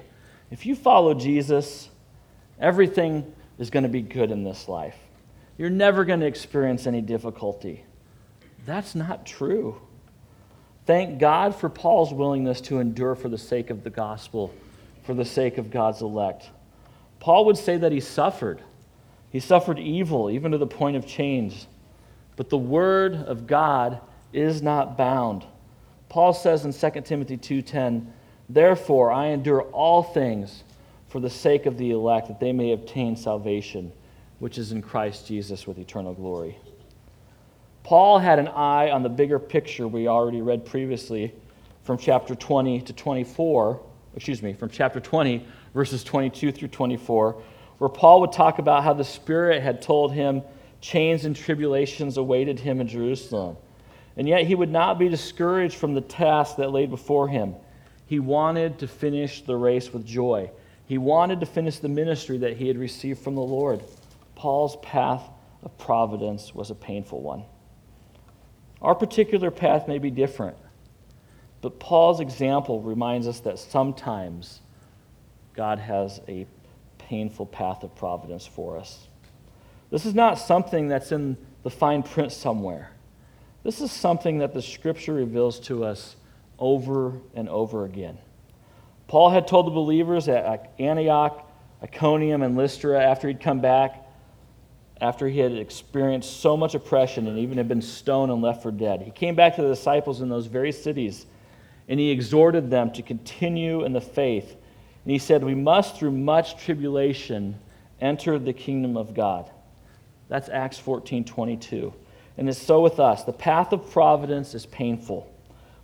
if 0.51 0.65
you 0.65 0.75
follow 0.75 1.13
Jesus, 1.13 1.89
everything 2.59 3.33
is 3.57 3.69
going 3.69 3.83
to 3.83 3.89
be 3.89 4.01
good 4.01 4.31
in 4.31 4.43
this 4.43 4.67
life. 4.67 4.97
You're 5.59 5.69
never 5.69 6.05
going 6.05 6.21
to 6.21 6.25
experience 6.25 6.87
any 6.87 7.01
difficulty. 7.01 7.83
That's 8.65 8.95
not 8.95 9.25
true. 9.25 9.81
Thank 10.85 11.19
God 11.19 11.53
for 11.53 11.67
Paul's 11.67 12.13
willingness 12.13 12.61
to 12.61 12.79
endure 12.79 13.13
for 13.13 13.27
the 13.27 13.37
sake 13.37 13.69
of 13.69 13.83
the 13.83 13.89
gospel, 13.89 14.53
for 15.03 15.13
the 15.13 15.25
sake 15.25 15.57
of 15.57 15.69
God's 15.69 16.01
elect. 16.01 16.49
Paul 17.19 17.43
would 17.43 17.57
say 17.57 17.75
that 17.75 17.91
he 17.91 17.99
suffered. 17.99 18.63
He 19.31 19.41
suffered 19.41 19.79
evil, 19.79 20.29
even 20.29 20.53
to 20.53 20.57
the 20.57 20.65
point 20.65 20.95
of 20.95 21.05
change. 21.05 21.67
But 22.37 22.49
the 22.49 22.57
word 22.57 23.15
of 23.15 23.45
God 23.45 23.99
is 24.31 24.61
not 24.61 24.97
bound. 24.97 25.45
Paul 26.07 26.31
says 26.31 26.63
in 26.63 26.71
2 26.71 27.03
Timothy 27.03 27.35
2:10, 27.35 28.13
"Therefore 28.47 29.11
I 29.11 29.27
endure 29.27 29.63
all 29.73 30.03
things 30.03 30.63
for 31.09 31.19
the 31.19 31.29
sake 31.29 31.65
of 31.65 31.77
the 31.77 31.91
elect, 31.91 32.29
that 32.29 32.39
they 32.39 32.53
may 32.53 32.71
obtain 32.71 33.17
salvation, 33.17 33.91
which 34.39 34.57
is 34.57 34.71
in 34.71 34.81
Christ 34.81 35.27
Jesus 35.27 35.67
with 35.67 35.77
eternal 35.77 36.13
glory." 36.13 36.57
Paul 37.83 38.19
had 38.19 38.39
an 38.39 38.47
eye 38.47 38.91
on 38.91 39.03
the 39.03 39.09
bigger 39.09 39.39
picture 39.39 39.87
we 39.87 40.07
already 40.07 40.41
read 40.41 40.65
previously 40.65 41.33
from 41.83 41.97
chapter 41.97 42.35
20 42.35 42.81
to 42.81 42.93
24, 42.93 43.79
excuse 44.15 44.43
me, 44.43 44.53
from 44.53 44.69
chapter 44.69 44.99
20 44.99 45.45
verses 45.73 46.03
22 46.03 46.51
through 46.51 46.67
24 46.67 47.41
where 47.79 47.89
Paul 47.89 48.21
would 48.21 48.31
talk 48.31 48.59
about 48.59 48.83
how 48.83 48.93
the 48.93 49.03
Spirit 49.03 49.63
had 49.63 49.81
told 49.81 50.13
him 50.13 50.43
chains 50.81 51.25
and 51.25 51.35
tribulations 51.35 52.17
awaited 52.17 52.59
him 52.59 52.79
in 52.79 52.87
Jerusalem. 52.87 53.57
And 54.15 54.27
yet 54.27 54.45
he 54.45 54.53
would 54.53 54.69
not 54.69 54.99
be 54.99 55.09
discouraged 55.09 55.75
from 55.75 55.93
the 55.93 56.01
task 56.01 56.57
that 56.57 56.71
lay 56.71 56.85
before 56.85 57.27
him. 57.27 57.55
He 58.05 58.19
wanted 58.19 58.79
to 58.79 58.87
finish 58.87 59.41
the 59.41 59.55
race 59.55 59.93
with 59.93 60.05
joy. 60.05 60.51
He 60.85 60.97
wanted 60.97 61.39
to 61.39 61.45
finish 61.45 61.79
the 61.79 61.89
ministry 61.89 62.37
that 62.39 62.57
he 62.57 62.67
had 62.67 62.77
received 62.77 63.19
from 63.19 63.35
the 63.35 63.41
Lord. 63.41 63.81
Paul's 64.39 64.77
path 64.77 65.29
of 65.63 65.77
providence 65.77 66.55
was 66.55 66.71
a 66.71 66.75
painful 66.75 67.21
one. 67.21 67.43
Our 68.81 68.95
particular 68.95 69.51
path 69.51 69.85
may 69.85 69.99
be 69.99 70.09
different, 70.09 70.55
but 71.59 71.77
Paul's 71.77 72.21
example 72.21 72.81
reminds 72.81 73.27
us 73.27 73.41
that 73.41 73.59
sometimes 73.59 74.61
God 75.57 75.79
has 75.79 76.21
a 76.29 76.47
painful 76.99 77.47
path 77.47 77.83
of 77.83 77.93
providence 77.97 78.47
for 78.47 78.77
us. 78.77 79.09
This 79.91 80.05
is 80.05 80.15
not 80.15 80.39
something 80.39 80.87
that's 80.87 81.11
in 81.11 81.35
the 81.63 81.69
fine 81.69 82.01
print 82.01 82.31
somewhere. 82.31 82.91
This 83.63 83.81
is 83.81 83.91
something 83.91 84.37
that 84.37 84.53
the 84.53 84.61
scripture 84.61 85.15
reveals 85.15 85.59
to 85.67 85.83
us 85.83 86.15
over 86.57 87.19
and 87.35 87.49
over 87.49 87.83
again. 87.83 88.17
Paul 89.07 89.31
had 89.31 89.49
told 89.49 89.67
the 89.67 89.71
believers 89.71 90.29
at 90.29 90.71
Antioch, 90.79 91.45
Iconium, 91.83 92.41
and 92.41 92.55
Lystra 92.55 93.03
after 93.03 93.27
he'd 93.27 93.41
come 93.41 93.59
back, 93.59 93.98
after 95.01 95.27
he 95.27 95.39
had 95.39 95.53
experienced 95.53 96.41
so 96.41 96.57
much 96.57 96.75
oppression 96.75 97.27
and 97.27 97.39
even 97.39 97.57
had 97.57 97.67
been 97.67 97.81
stoned 97.81 98.31
and 98.31 98.41
left 98.41 98.61
for 98.61 98.71
dead. 98.71 99.01
He 99.01 99.11
came 99.11 99.35
back 99.35 99.55
to 99.55 99.61
the 99.61 99.69
disciples 99.69 100.21
in 100.21 100.29
those 100.29 100.47
very 100.47 100.71
cities 100.71 101.25
and 101.87 101.99
he 101.99 102.11
exhorted 102.11 102.69
them 102.69 102.91
to 102.91 103.01
continue 103.01 103.83
in 103.85 103.93
the 103.93 104.01
faith 104.01 104.55
and 105.03 105.11
he 105.11 105.17
said, 105.17 105.43
We 105.43 105.55
must, 105.55 105.97
through 105.97 106.11
much 106.11 106.63
tribulation, 106.63 107.59
enter 108.01 108.37
the 108.37 108.53
kingdom 108.53 108.97
of 108.97 109.13
God. 109.13 109.49
That's 110.27 110.49
Acts 110.49 110.77
14 110.77 111.23
22. 111.25 111.93
And 112.37 112.47
it's 112.47 112.61
so 112.61 112.81
with 112.81 112.99
us. 112.99 113.23
The 113.23 113.33
path 113.33 113.73
of 113.73 113.89
providence 113.91 114.53
is 114.53 114.65
painful. 114.67 115.31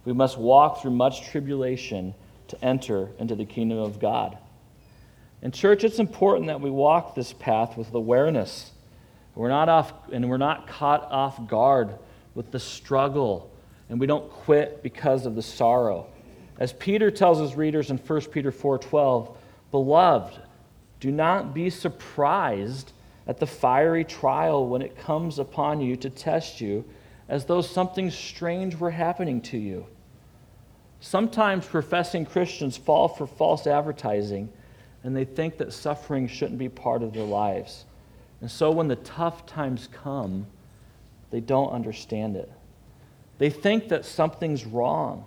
We 0.06 0.14
must 0.14 0.38
walk 0.38 0.82
through 0.82 0.92
much 0.92 1.28
tribulation 1.28 2.14
to 2.50 2.64
enter 2.64 3.10
into 3.18 3.36
the 3.36 3.46
kingdom 3.46 3.80
of 3.80 4.00
God. 4.00 4.38
In 5.42 5.52
church, 5.52 5.84
it's 5.84 6.00
important 6.00 6.48
that 6.48 6.62
we 6.62 6.70
walk 6.70 7.16
this 7.16 7.34
path 7.34 7.76
with 7.76 7.94
awareness. 7.94 8.72
We're 9.36 9.50
not 9.50 9.70
off, 9.70 9.94
and 10.12 10.30
we're 10.30 10.38
not 10.38 10.68
caught 10.68 11.12
off 11.12 11.48
guard 11.48 11.96
with 12.34 12.52
the 12.52 12.60
struggle, 12.60 13.52
and 13.90 14.00
we 14.00 14.08
don't 14.08 14.30
quit 14.30 14.82
because 14.82 15.26
of 15.26 15.36
the 15.36 15.42
sorrow. 15.42 16.08
As 16.58 16.74
Peter 16.74 17.12
tells 17.12 17.40
his 17.40 17.56
readers 17.56 17.92
in 17.92 17.98
1 17.98 18.32
Peter 18.32 18.52
4:12, 18.52 19.36
"Beloved, 19.72 20.40
do 21.00 21.12
not 21.12 21.54
be 21.54 21.70
surprised 21.70 22.94
at 23.28 23.40
the 23.40 23.48
fiery 23.48 24.04
trial 24.04 24.68
when 24.68 24.82
it 24.82 24.98
comes 24.98 25.40
upon 25.40 25.82
you 25.82 25.96
to 25.98 26.10
test 26.10 26.62
you, 26.62 26.86
as 27.28 27.46
though 27.46 27.62
something 27.62 28.12
strange 28.12 28.76
were 28.76 28.92
happening 28.92 29.42
to 29.42 29.58
you. 29.58 29.88
Sometimes 31.00 31.66
professing 31.66 32.26
Christians 32.26 32.78
fall 32.78 33.08
for 33.08 33.28
false 33.28 33.68
advertising 33.68 34.50
and 35.04 35.16
they 35.16 35.26
think 35.26 35.58
that 35.58 35.72
suffering 35.72 36.28
shouldn't 36.28 36.58
be 36.58 36.70
part 36.70 37.04
of 37.04 37.14
their 37.14 37.24
lives. 37.24 37.86
And 38.42 38.52
so 38.52 38.72
when 38.72 38.88
the 38.88 38.96
tough 38.98 39.46
times 39.46 39.88
come, 39.92 40.48
they 41.32 41.40
don't 41.40 41.72
understand 41.72 42.36
it. 42.36 42.52
They 43.38 43.50
think 43.50 43.90
that 43.90 44.06
something's 44.06 44.66
wrong. 44.66 45.26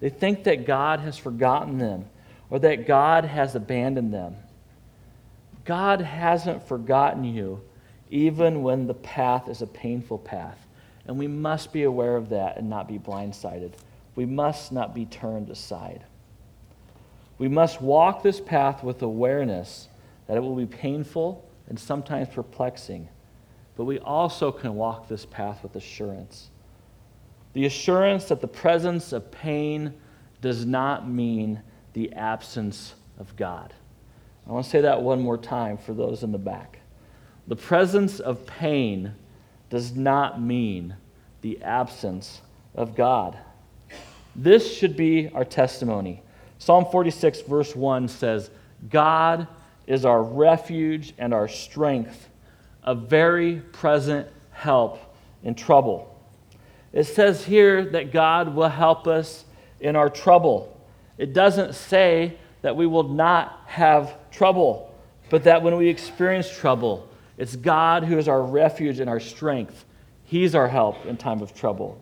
They 0.00 0.10
think 0.10 0.44
that 0.44 0.66
God 0.66 1.00
has 1.00 1.18
forgotten 1.18 1.78
them 1.78 2.06
or 2.50 2.58
that 2.60 2.86
God 2.86 3.24
has 3.24 3.54
abandoned 3.54 4.12
them. 4.12 4.36
God 5.64 6.00
hasn't 6.00 6.66
forgotten 6.66 7.24
you, 7.24 7.60
even 8.10 8.62
when 8.62 8.86
the 8.86 8.94
path 8.94 9.48
is 9.48 9.60
a 9.60 9.66
painful 9.66 10.18
path. 10.18 10.58
And 11.06 11.18
we 11.18 11.26
must 11.26 11.72
be 11.72 11.82
aware 11.82 12.16
of 12.16 12.30
that 12.30 12.56
and 12.56 12.70
not 12.70 12.88
be 12.88 12.98
blindsided. 12.98 13.72
We 14.14 14.26
must 14.26 14.72
not 14.72 14.94
be 14.94 15.06
turned 15.06 15.50
aside. 15.50 16.04
We 17.38 17.48
must 17.48 17.80
walk 17.80 18.22
this 18.22 18.40
path 18.40 18.82
with 18.82 19.02
awareness 19.02 19.88
that 20.26 20.36
it 20.36 20.40
will 20.40 20.56
be 20.56 20.66
painful 20.66 21.47
and 21.68 21.78
sometimes 21.78 22.28
perplexing, 22.28 23.08
but 23.76 23.84
we 23.84 23.98
also 23.98 24.50
can 24.50 24.74
walk 24.74 25.08
this 25.08 25.26
path 25.26 25.62
with 25.62 25.76
assurance. 25.76 26.50
The 27.52 27.66
assurance 27.66 28.26
that 28.26 28.40
the 28.40 28.48
presence 28.48 29.12
of 29.12 29.30
pain 29.30 29.94
does 30.40 30.64
not 30.64 31.08
mean 31.08 31.62
the 31.92 32.12
absence 32.12 32.94
of 33.18 33.34
God. 33.36 33.72
I 34.46 34.52
want 34.52 34.64
to 34.64 34.70
say 34.70 34.80
that 34.80 35.02
one 35.02 35.20
more 35.20 35.36
time 35.36 35.76
for 35.76 35.92
those 35.92 36.22
in 36.22 36.32
the 36.32 36.38
back. 36.38 36.78
The 37.48 37.56
presence 37.56 38.20
of 38.20 38.46
pain 38.46 39.14
does 39.70 39.94
not 39.94 40.40
mean 40.40 40.96
the 41.42 41.62
absence 41.62 42.40
of 42.74 42.94
God. 42.94 43.38
This 44.34 44.76
should 44.76 44.96
be 44.96 45.30
our 45.34 45.44
testimony. 45.44 46.22
Psalm 46.58 46.86
46, 46.90 47.42
verse 47.42 47.74
1 47.76 48.08
says, 48.08 48.50
God 48.90 49.46
is 49.88 50.04
our 50.04 50.22
refuge 50.22 51.14
and 51.16 51.32
our 51.32 51.48
strength, 51.48 52.28
a 52.84 52.94
very 52.94 53.56
present 53.56 54.28
help 54.50 55.00
in 55.42 55.54
trouble. 55.54 56.14
It 56.92 57.04
says 57.04 57.42
here 57.42 57.86
that 57.86 58.12
God 58.12 58.54
will 58.54 58.68
help 58.68 59.06
us 59.06 59.46
in 59.80 59.96
our 59.96 60.10
trouble. 60.10 60.78
It 61.16 61.32
doesn't 61.32 61.74
say 61.74 62.36
that 62.60 62.76
we 62.76 62.86
will 62.86 63.08
not 63.08 63.62
have 63.64 64.14
trouble, 64.30 64.94
but 65.30 65.44
that 65.44 65.62
when 65.62 65.76
we 65.78 65.88
experience 65.88 66.50
trouble, 66.54 67.08
it's 67.38 67.56
God 67.56 68.04
who 68.04 68.18
is 68.18 68.28
our 68.28 68.42
refuge 68.42 69.00
and 69.00 69.08
our 69.08 69.20
strength. 69.20 69.86
He's 70.24 70.54
our 70.54 70.68
help 70.68 71.06
in 71.06 71.16
time 71.16 71.40
of 71.40 71.54
trouble. 71.54 71.98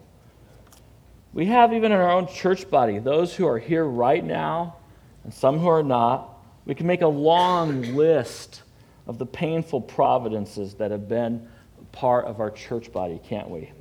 We 1.33 1.47
have, 1.47 1.73
even 1.73 1.93
in 1.93 1.99
our 1.99 2.11
own 2.11 2.27
church 2.27 2.69
body, 2.69 2.99
those 2.99 3.37
who 3.37 3.47
are 3.47 3.59
here 3.61 3.85
right 3.85 4.25
now 4.25 4.77
and 5.23 5.33
some 5.33 5.61
who 5.61 5.69
are 5.69 5.85
not. 5.85 6.36
We 6.67 6.75
can 6.75 6.87
make 6.87 7.03
a 7.03 7.09
long 7.09 7.95
list 7.95 8.63
of 9.07 9.19
the 9.19 9.27
painful 9.27 9.81
providences 9.81 10.75
that 10.75 10.91
have 10.91 11.09
been 11.09 11.49
part 11.93 12.27
of 12.27 12.41
our 12.41 12.51
church 12.51 12.93
body, 12.93 13.21
can't 13.25 13.49
we? 13.49 13.73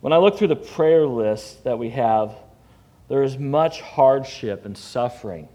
When 0.00 0.12
I 0.12 0.16
look 0.16 0.36
through 0.36 0.48
the 0.48 0.56
prayer 0.56 1.06
list 1.06 1.62
that 1.64 1.78
we 1.78 1.90
have, 1.90 2.34
there 3.08 3.22
is 3.22 3.38
much 3.38 3.80
hardship 3.80 4.64
and 4.66 4.76
suffering 4.76 5.48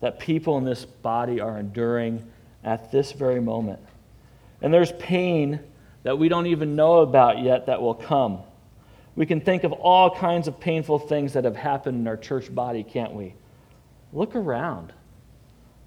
that 0.00 0.20
people 0.20 0.56
in 0.58 0.64
this 0.64 0.84
body 0.84 1.40
are 1.40 1.58
enduring 1.58 2.24
at 2.62 2.92
this 2.92 3.12
very 3.12 3.40
moment. 3.40 3.80
And 4.62 4.72
there's 4.72 4.92
pain 4.92 5.60
that 6.04 6.18
we 6.18 6.28
don't 6.28 6.46
even 6.46 6.76
know 6.76 7.00
about 7.00 7.42
yet 7.42 7.66
that 7.66 7.82
will 7.82 7.94
come. 7.94 8.40
We 9.16 9.26
can 9.26 9.40
think 9.40 9.64
of 9.64 9.72
all 9.72 10.14
kinds 10.14 10.46
of 10.46 10.60
painful 10.60 11.00
things 11.00 11.32
that 11.32 11.44
have 11.44 11.56
happened 11.56 11.98
in 11.98 12.06
our 12.06 12.16
church 12.16 12.54
body, 12.54 12.84
can't 12.84 13.12
we? 13.12 13.34
Look 14.12 14.36
around. 14.36 14.92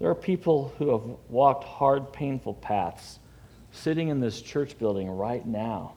There 0.03 0.11
are 0.11 0.15
people 0.15 0.73
who 0.77 0.89
have 0.89 1.03
walked 1.29 1.63
hard, 1.63 2.11
painful 2.11 2.55
paths 2.55 3.19
sitting 3.71 4.09
in 4.09 4.19
this 4.19 4.41
church 4.41 4.77
building 4.77 5.09
right 5.09 5.47
now. 5.47 5.93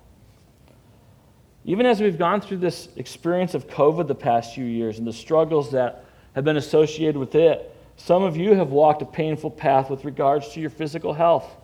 Even 1.64 1.86
as 1.86 2.00
we've 2.00 2.16
gone 2.16 2.40
through 2.40 2.58
this 2.58 2.88
experience 2.94 3.54
of 3.54 3.66
COVID 3.66 4.06
the 4.06 4.14
past 4.14 4.54
few 4.54 4.64
years 4.64 4.98
and 4.98 5.06
the 5.08 5.12
struggles 5.12 5.72
that 5.72 6.04
have 6.36 6.44
been 6.44 6.56
associated 6.56 7.16
with 7.16 7.34
it, 7.34 7.76
some 7.96 8.22
of 8.22 8.36
you 8.36 8.54
have 8.54 8.68
walked 8.68 9.02
a 9.02 9.06
painful 9.06 9.50
path 9.50 9.90
with 9.90 10.04
regards 10.04 10.50
to 10.50 10.60
your 10.60 10.70
physical 10.70 11.12
health. 11.12 11.56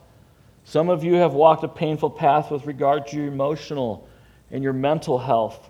Some 0.65 0.89
of 0.89 1.01
you 1.01 1.13
have 1.13 1.31
walked 1.33 1.63
a 1.63 1.69
painful 1.69 2.09
path 2.09 2.51
with 2.51 2.65
regard 2.65 3.07
to 3.07 3.15
your 3.15 3.27
emotional 3.27 4.05
and 4.51 4.61
your 4.61 4.73
mental 4.73 5.17
health. 5.17 5.69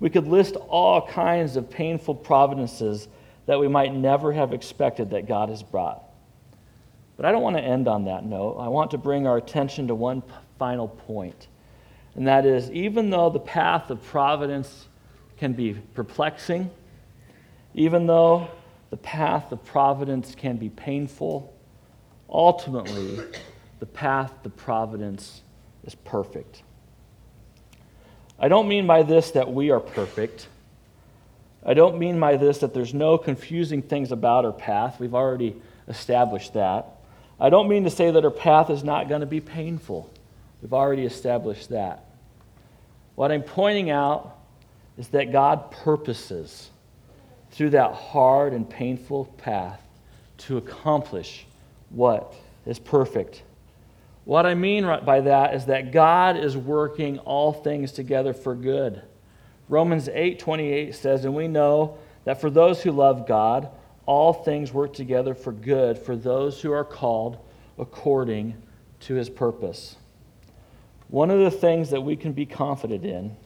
We 0.00 0.10
could 0.10 0.26
list 0.26 0.56
all 0.56 1.00
kinds 1.08 1.56
of 1.56 1.70
painful 1.70 2.16
providences 2.16 3.08
that 3.46 3.58
we 3.58 3.68
might 3.68 3.94
never 3.94 4.34
have 4.34 4.52
expected 4.52 5.08
that 5.12 5.26
God 5.26 5.48
has 5.48 5.62
brought. 5.62 6.08
But 7.20 7.28
I 7.28 7.32
don't 7.32 7.42
want 7.42 7.58
to 7.58 7.62
end 7.62 7.86
on 7.86 8.06
that 8.06 8.24
note. 8.24 8.56
I 8.58 8.68
want 8.68 8.92
to 8.92 8.96
bring 8.96 9.26
our 9.26 9.36
attention 9.36 9.88
to 9.88 9.94
one 9.94 10.22
final 10.58 10.88
point. 10.88 11.48
And 12.14 12.26
that 12.26 12.46
is, 12.46 12.70
even 12.70 13.10
though 13.10 13.28
the 13.28 13.38
path 13.38 13.90
of 13.90 14.02
providence 14.02 14.88
can 15.36 15.52
be 15.52 15.74
perplexing, 15.74 16.70
even 17.74 18.06
though 18.06 18.48
the 18.88 18.96
path 18.96 19.52
of 19.52 19.62
providence 19.66 20.34
can 20.34 20.56
be 20.56 20.70
painful, 20.70 21.52
ultimately, 22.30 23.18
the 23.80 23.86
path 23.86 24.42
to 24.44 24.48
providence 24.48 25.42
is 25.84 25.94
perfect. 25.94 26.62
I 28.38 28.48
don't 28.48 28.66
mean 28.66 28.86
by 28.86 29.02
this 29.02 29.32
that 29.32 29.52
we 29.52 29.70
are 29.70 29.80
perfect. 29.80 30.48
I 31.66 31.74
don't 31.74 31.98
mean 31.98 32.18
by 32.18 32.38
this 32.38 32.60
that 32.60 32.72
there's 32.72 32.94
no 32.94 33.18
confusing 33.18 33.82
things 33.82 34.10
about 34.10 34.46
our 34.46 34.54
path. 34.54 34.98
We've 34.98 35.14
already 35.14 35.60
established 35.86 36.54
that. 36.54 36.96
I 37.40 37.48
don't 37.48 37.68
mean 37.68 37.84
to 37.84 37.90
say 37.90 38.10
that 38.10 38.22
her 38.22 38.30
path 38.30 38.68
is 38.68 38.84
not 38.84 39.08
going 39.08 39.22
to 39.22 39.26
be 39.26 39.40
painful. 39.40 40.10
We've 40.60 40.74
already 40.74 41.04
established 41.04 41.70
that. 41.70 42.04
What 43.14 43.32
I'm 43.32 43.42
pointing 43.42 43.90
out 43.90 44.36
is 44.98 45.08
that 45.08 45.32
God 45.32 45.70
purposes 45.70 46.70
through 47.50 47.70
that 47.70 47.92
hard 47.94 48.52
and 48.52 48.68
painful 48.68 49.24
path 49.38 49.80
to 50.38 50.58
accomplish 50.58 51.46
what 51.88 52.34
is 52.66 52.78
perfect. 52.78 53.42
What 54.24 54.46
I 54.46 54.54
mean 54.54 54.84
by 55.04 55.22
that 55.22 55.54
is 55.54 55.66
that 55.66 55.92
God 55.92 56.36
is 56.36 56.56
working 56.56 57.18
all 57.20 57.52
things 57.52 57.92
together 57.92 58.32
for 58.32 58.54
good. 58.54 59.02
Romans 59.68 60.08
8:28 60.08 60.94
says, 60.94 61.24
"And 61.24 61.34
we 61.34 61.48
know 61.48 61.96
that 62.24 62.40
for 62.40 62.50
those 62.50 62.82
who 62.82 62.92
love 62.92 63.26
God, 63.26 63.70
all 64.06 64.32
things 64.32 64.72
work 64.72 64.92
together 64.92 65.34
for 65.34 65.52
good 65.52 65.98
for 65.98 66.16
those 66.16 66.60
who 66.62 66.72
are 66.72 66.84
called 66.84 67.38
according 67.78 68.54
to 69.00 69.14
his 69.14 69.30
purpose." 69.30 69.96
One 71.08 71.30
of 71.30 71.40
the 71.40 71.50
things 71.50 71.90
that 71.90 72.02
we 72.02 72.16
can 72.16 72.32
be 72.32 72.46
confident 72.46 73.04
in 73.04 73.36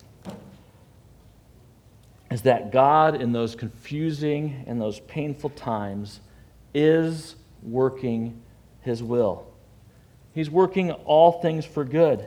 is 2.31 2.43
that 2.43 2.73
God, 2.73 3.21
in 3.21 3.33
those 3.33 3.55
confusing 3.55 4.65
and 4.67 4.81
those 4.81 5.01
painful 5.01 5.51
times, 5.51 6.21
is 6.75 7.37
working 7.63 8.43
his 8.81 9.03
will. 9.03 9.47
He's 10.33 10.51
working 10.51 10.91
all 10.91 11.33
things 11.33 11.65
for 11.65 11.85
good. 11.85 12.27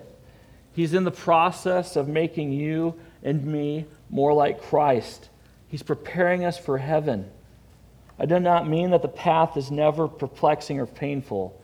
He's 0.74 0.94
in 0.94 1.04
the 1.04 1.12
process 1.12 1.96
of 1.96 2.08
making 2.08 2.54
you 2.54 2.96
and 3.22 3.46
me 3.46 3.86
more 4.10 4.34
like 4.34 4.62
Christ. 4.62 5.30
He's 5.68 5.84
preparing 5.84 6.46
us 6.46 6.58
for 6.58 6.78
heaven. 6.78 7.30
I 8.19 8.25
do 8.25 8.39
not 8.39 8.67
mean 8.67 8.91
that 8.91 9.01
the 9.01 9.08
path 9.08 9.58
is 9.58 9.69
never 9.69 10.08
perplexing 10.08 10.80
or 10.80 10.86
painful, 10.86 11.60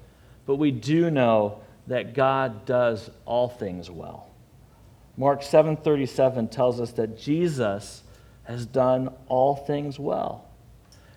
but 0.46 0.56
we 0.56 0.72
do 0.72 1.10
know 1.10 1.60
that 1.88 2.14
God 2.14 2.66
does 2.66 3.10
all 3.26 3.50
things 3.50 3.90
well. 3.90 4.30
Mark 5.18 5.42
7:37 5.42 6.48
tells 6.50 6.80
us 6.80 6.92
that 6.94 7.18
Jesus 7.18 8.04
has 8.44 8.66
done 8.66 9.14
all 9.28 9.56
things 9.56 10.00
well. 10.00 10.46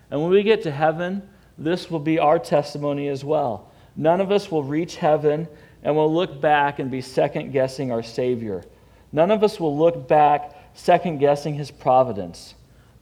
And 0.09 0.21
when 0.21 0.29
we 0.29 0.43
get 0.43 0.63
to 0.63 0.71
heaven, 0.71 1.27
this 1.57 1.89
will 1.89 1.99
be 1.99 2.19
our 2.19 2.39
testimony 2.39 3.07
as 3.07 3.23
well. 3.23 3.67
None 3.95 4.21
of 4.21 4.31
us 4.31 4.51
will 4.51 4.63
reach 4.63 4.97
heaven 4.97 5.47
and 5.83 5.95
will 5.95 6.13
look 6.13 6.39
back 6.39 6.79
and 6.79 6.91
be 6.91 7.01
second 7.01 7.51
guessing 7.51 7.91
our 7.91 8.03
Savior. 8.03 8.63
None 9.11 9.31
of 9.31 9.43
us 9.43 9.59
will 9.59 9.75
look 9.75 10.07
back 10.07 10.55
second 10.73 11.17
guessing 11.17 11.55
His 11.55 11.71
providence. 11.71 12.53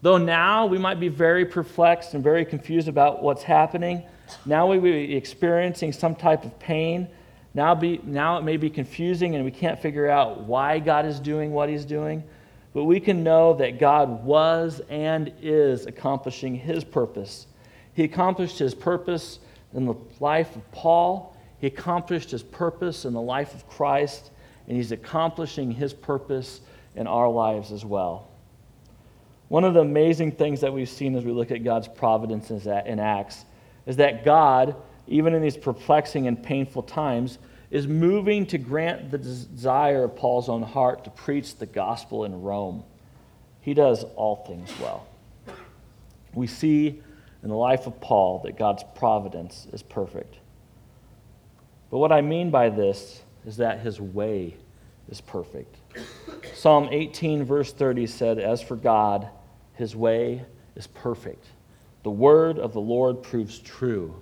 Though 0.01 0.17
now 0.17 0.65
we 0.65 0.77
might 0.77 0.99
be 0.99 1.07
very 1.07 1.45
perplexed 1.45 2.13
and 2.13 2.23
very 2.23 2.45
confused 2.45 2.87
about 2.87 3.23
what's 3.23 3.43
happening, 3.43 4.03
now 4.45 4.69
we 4.69 4.77
will 4.77 4.91
be 4.91 5.15
experiencing 5.15 5.93
some 5.93 6.15
type 6.15 6.45
of 6.45 6.57
pain 6.59 7.07
now, 7.55 7.73
be, 7.73 8.01
now 8.03 8.37
it 8.37 8.43
may 8.43 8.57
be 8.57 8.69
confusing 8.69 9.35
and 9.35 9.45
we 9.45 9.49
can't 9.49 9.79
figure 9.79 10.09
out 10.09 10.41
why 10.41 10.77
God 10.77 11.05
is 11.05 11.21
doing 11.21 11.53
what 11.53 11.69
he's 11.69 11.85
doing, 11.85 12.21
but 12.73 12.83
we 12.83 12.99
can 12.99 13.23
know 13.23 13.53
that 13.53 13.79
God 13.79 14.25
was 14.25 14.81
and 14.89 15.31
is 15.41 15.85
accomplishing 15.85 16.53
his 16.53 16.83
purpose. 16.83 17.47
He 17.93 18.03
accomplished 18.03 18.59
his 18.59 18.75
purpose 18.75 19.39
in 19.73 19.85
the 19.85 19.95
life 20.19 20.53
of 20.57 20.69
Paul, 20.73 21.37
he 21.59 21.67
accomplished 21.67 22.29
his 22.31 22.43
purpose 22.43 23.05
in 23.05 23.13
the 23.13 23.21
life 23.21 23.53
of 23.53 23.69
Christ, 23.69 24.31
and 24.67 24.75
he's 24.75 24.91
accomplishing 24.91 25.71
his 25.71 25.93
purpose 25.93 26.59
in 26.95 27.07
our 27.07 27.29
lives 27.29 27.71
as 27.71 27.85
well. 27.85 28.27
One 29.47 29.63
of 29.63 29.73
the 29.73 29.81
amazing 29.81 30.31
things 30.33 30.61
that 30.61 30.73
we've 30.73 30.89
seen 30.89 31.15
as 31.15 31.23
we 31.23 31.31
look 31.31 31.51
at 31.51 31.63
God's 31.63 31.87
providence 31.87 32.49
in 32.49 32.99
Acts 32.99 33.45
is 33.85 33.97
that 33.97 34.25
God, 34.25 34.75
even 35.07 35.33
in 35.33 35.41
these 35.41 35.57
perplexing 35.57 36.27
and 36.27 36.41
painful 36.41 36.83
times, 36.83 37.37
is 37.69 37.87
moving 37.87 38.45
to 38.47 38.57
grant 38.57 39.11
the 39.11 39.17
desire 39.17 40.03
of 40.03 40.15
Paul's 40.15 40.49
own 40.49 40.63
heart 40.63 41.03
to 41.03 41.09
preach 41.09 41.57
the 41.57 41.65
gospel 41.65 42.25
in 42.25 42.41
Rome. 42.41 42.83
He 43.61 43.73
does 43.73 44.03
all 44.15 44.37
things 44.47 44.71
well. 44.79 45.07
We 46.33 46.47
see 46.47 47.01
in 47.43 47.49
the 47.49 47.55
life 47.55 47.85
of 47.85 47.99
Paul 48.01 48.39
that 48.45 48.57
God's 48.57 48.83
providence 48.95 49.67
is 49.71 49.83
perfect. 49.83 50.37
But 51.91 51.99
what 51.99 52.11
I 52.11 52.21
mean 52.21 52.49
by 52.49 52.69
this 52.69 53.21
is 53.45 53.57
that 53.57 53.79
his 53.79 54.01
way 54.01 54.55
is 55.09 55.21
perfect. 55.21 55.75
Psalm 56.53 56.89
18, 56.91 57.43
verse 57.43 57.71
30 57.73 58.07
said, 58.07 58.39
As 58.39 58.61
for 58.61 58.75
God, 58.75 59.29
his 59.73 59.95
way 59.95 60.45
is 60.75 60.87
perfect. 60.87 61.45
The 62.03 62.11
word 62.11 62.59
of 62.59 62.73
the 62.73 62.81
Lord 62.81 63.23
proves 63.23 63.59
true. 63.59 64.15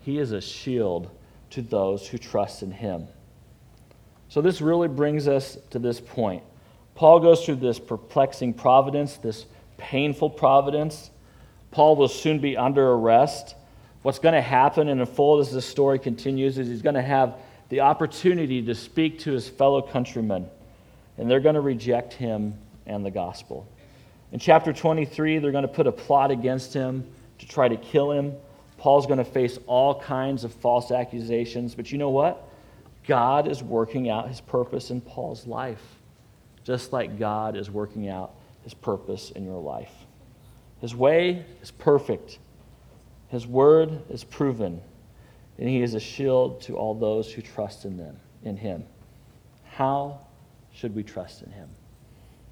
He 0.00 0.18
is 0.18 0.32
a 0.32 0.40
shield 0.40 1.10
to 1.50 1.62
those 1.62 2.06
who 2.06 2.18
trust 2.18 2.62
in 2.62 2.70
him. 2.70 3.06
So, 4.28 4.40
this 4.40 4.60
really 4.60 4.88
brings 4.88 5.28
us 5.28 5.56
to 5.70 5.78
this 5.78 6.00
point. 6.00 6.42
Paul 6.94 7.20
goes 7.20 7.44
through 7.44 7.56
this 7.56 7.78
perplexing 7.78 8.54
providence, 8.54 9.16
this 9.16 9.46
painful 9.76 10.30
providence. 10.30 11.10
Paul 11.70 11.96
will 11.96 12.08
soon 12.08 12.38
be 12.38 12.56
under 12.56 12.92
arrest. 12.92 13.56
What's 14.02 14.18
going 14.18 14.34
to 14.34 14.42
happen 14.42 14.88
and 14.88 15.00
unfold 15.00 15.40
as 15.40 15.52
this 15.52 15.66
story 15.66 15.98
continues 15.98 16.58
is 16.58 16.68
he's 16.68 16.82
going 16.82 16.94
to 16.94 17.02
have 17.02 17.36
the 17.68 17.80
opportunity 17.80 18.62
to 18.62 18.74
speak 18.74 19.18
to 19.20 19.32
his 19.32 19.48
fellow 19.48 19.82
countrymen, 19.82 20.48
and 21.18 21.30
they're 21.30 21.40
going 21.40 21.54
to 21.54 21.60
reject 21.60 22.12
him 22.12 22.58
and 22.86 23.04
the 23.04 23.10
gospel. 23.10 23.66
In 24.32 24.38
chapter 24.38 24.72
23, 24.72 25.38
they're 25.38 25.52
going 25.52 25.62
to 25.62 25.68
put 25.68 25.86
a 25.86 25.92
plot 25.92 26.30
against 26.30 26.74
him 26.74 27.06
to 27.38 27.46
try 27.46 27.68
to 27.68 27.76
kill 27.76 28.10
him. 28.10 28.34
Paul's 28.78 29.06
going 29.06 29.18
to 29.18 29.24
face 29.24 29.58
all 29.66 30.00
kinds 30.00 30.44
of 30.44 30.52
false 30.52 30.90
accusations, 30.90 31.74
but 31.74 31.92
you 31.92 31.98
know 31.98 32.10
what? 32.10 32.48
God 33.06 33.48
is 33.48 33.62
working 33.62 34.08
out 34.10 34.28
his 34.28 34.40
purpose 34.40 34.90
in 34.90 35.00
Paul's 35.00 35.46
life, 35.46 35.82
just 36.64 36.92
like 36.92 37.18
God 37.18 37.56
is 37.56 37.70
working 37.70 38.08
out 38.08 38.34
his 38.62 38.74
purpose 38.74 39.30
in 39.30 39.44
your 39.44 39.60
life. 39.60 39.92
His 40.80 40.94
way 40.94 41.44
is 41.62 41.70
perfect, 41.70 42.38
his 43.28 43.46
word 43.46 44.02
is 44.10 44.24
proven, 44.24 44.80
and 45.58 45.68
he 45.68 45.82
is 45.82 45.94
a 45.94 46.00
shield 46.00 46.60
to 46.62 46.76
all 46.76 46.94
those 46.94 47.32
who 47.32 47.42
trust 47.42 47.84
in 47.84 47.96
them, 47.96 48.18
in 48.42 48.56
him. 48.56 48.84
How 49.64 50.23
should 50.74 50.94
we 50.94 51.02
trust 51.02 51.42
in 51.42 51.52
him? 51.52 51.68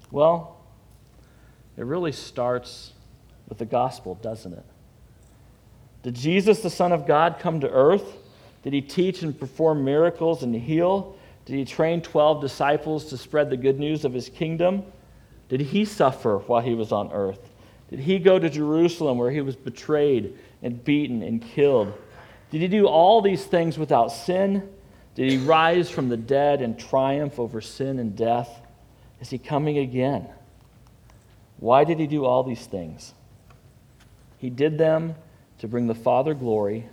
Well, 0.09 0.57
it 1.77 1.85
really 1.85 2.11
starts 2.11 2.93
with 3.47 3.57
the 3.57 3.65
gospel, 3.65 4.15
doesn't 4.15 4.53
it? 4.53 4.65
Did 6.03 6.15
Jesus, 6.15 6.61
the 6.61 6.69
Son 6.69 6.91
of 6.91 7.05
God, 7.05 7.37
come 7.39 7.59
to 7.59 7.69
earth? 7.69 8.17
Did 8.63 8.73
he 8.73 8.81
teach 8.81 9.21
and 9.21 9.37
perform 9.37 9.83
miracles 9.83 10.43
and 10.43 10.55
heal? 10.55 11.15
Did 11.45 11.55
he 11.55 11.65
train 11.65 12.01
12 12.01 12.41
disciples 12.41 13.05
to 13.05 13.17
spread 13.17 13.49
the 13.49 13.57
good 13.57 13.79
news 13.79 14.05
of 14.05 14.13
his 14.13 14.29
kingdom? 14.29 14.83
Did 15.49 15.59
he 15.59 15.83
suffer 15.83 16.37
while 16.47 16.61
he 16.61 16.73
was 16.73 16.91
on 16.91 17.11
earth? 17.11 17.49
Did 17.89 17.99
he 17.99 18.19
go 18.19 18.39
to 18.39 18.49
Jerusalem 18.49 19.17
where 19.17 19.31
he 19.31 19.41
was 19.41 19.55
betrayed 19.55 20.37
and 20.61 20.83
beaten 20.83 21.21
and 21.21 21.41
killed? 21.41 21.93
Did 22.51 22.61
he 22.61 22.67
do 22.67 22.87
all 22.87 23.21
these 23.21 23.45
things 23.45 23.77
without 23.77 24.07
sin? 24.07 24.69
Did 25.15 25.31
he 25.31 25.37
rise 25.37 25.89
from 25.89 26.09
the 26.09 26.17
dead 26.17 26.61
and 26.61 26.77
triumph 26.77 27.39
over 27.39 27.61
sin 27.61 27.99
and 27.99 28.15
death? 28.15 28.49
Is 29.21 29.29
he 29.29 29.37
coming 29.37 29.77
again? 29.77 30.27
Why 31.57 31.83
did 31.83 31.99
he 31.99 32.07
do 32.07 32.25
all 32.25 32.43
these 32.43 32.65
things? 32.65 33.13
He 34.37 34.49
did 34.49 34.77
them 34.77 35.15
to 35.59 35.67
bring 35.67 35.87
the 35.87 35.95
Father 35.95 36.33
glory. 36.33 36.89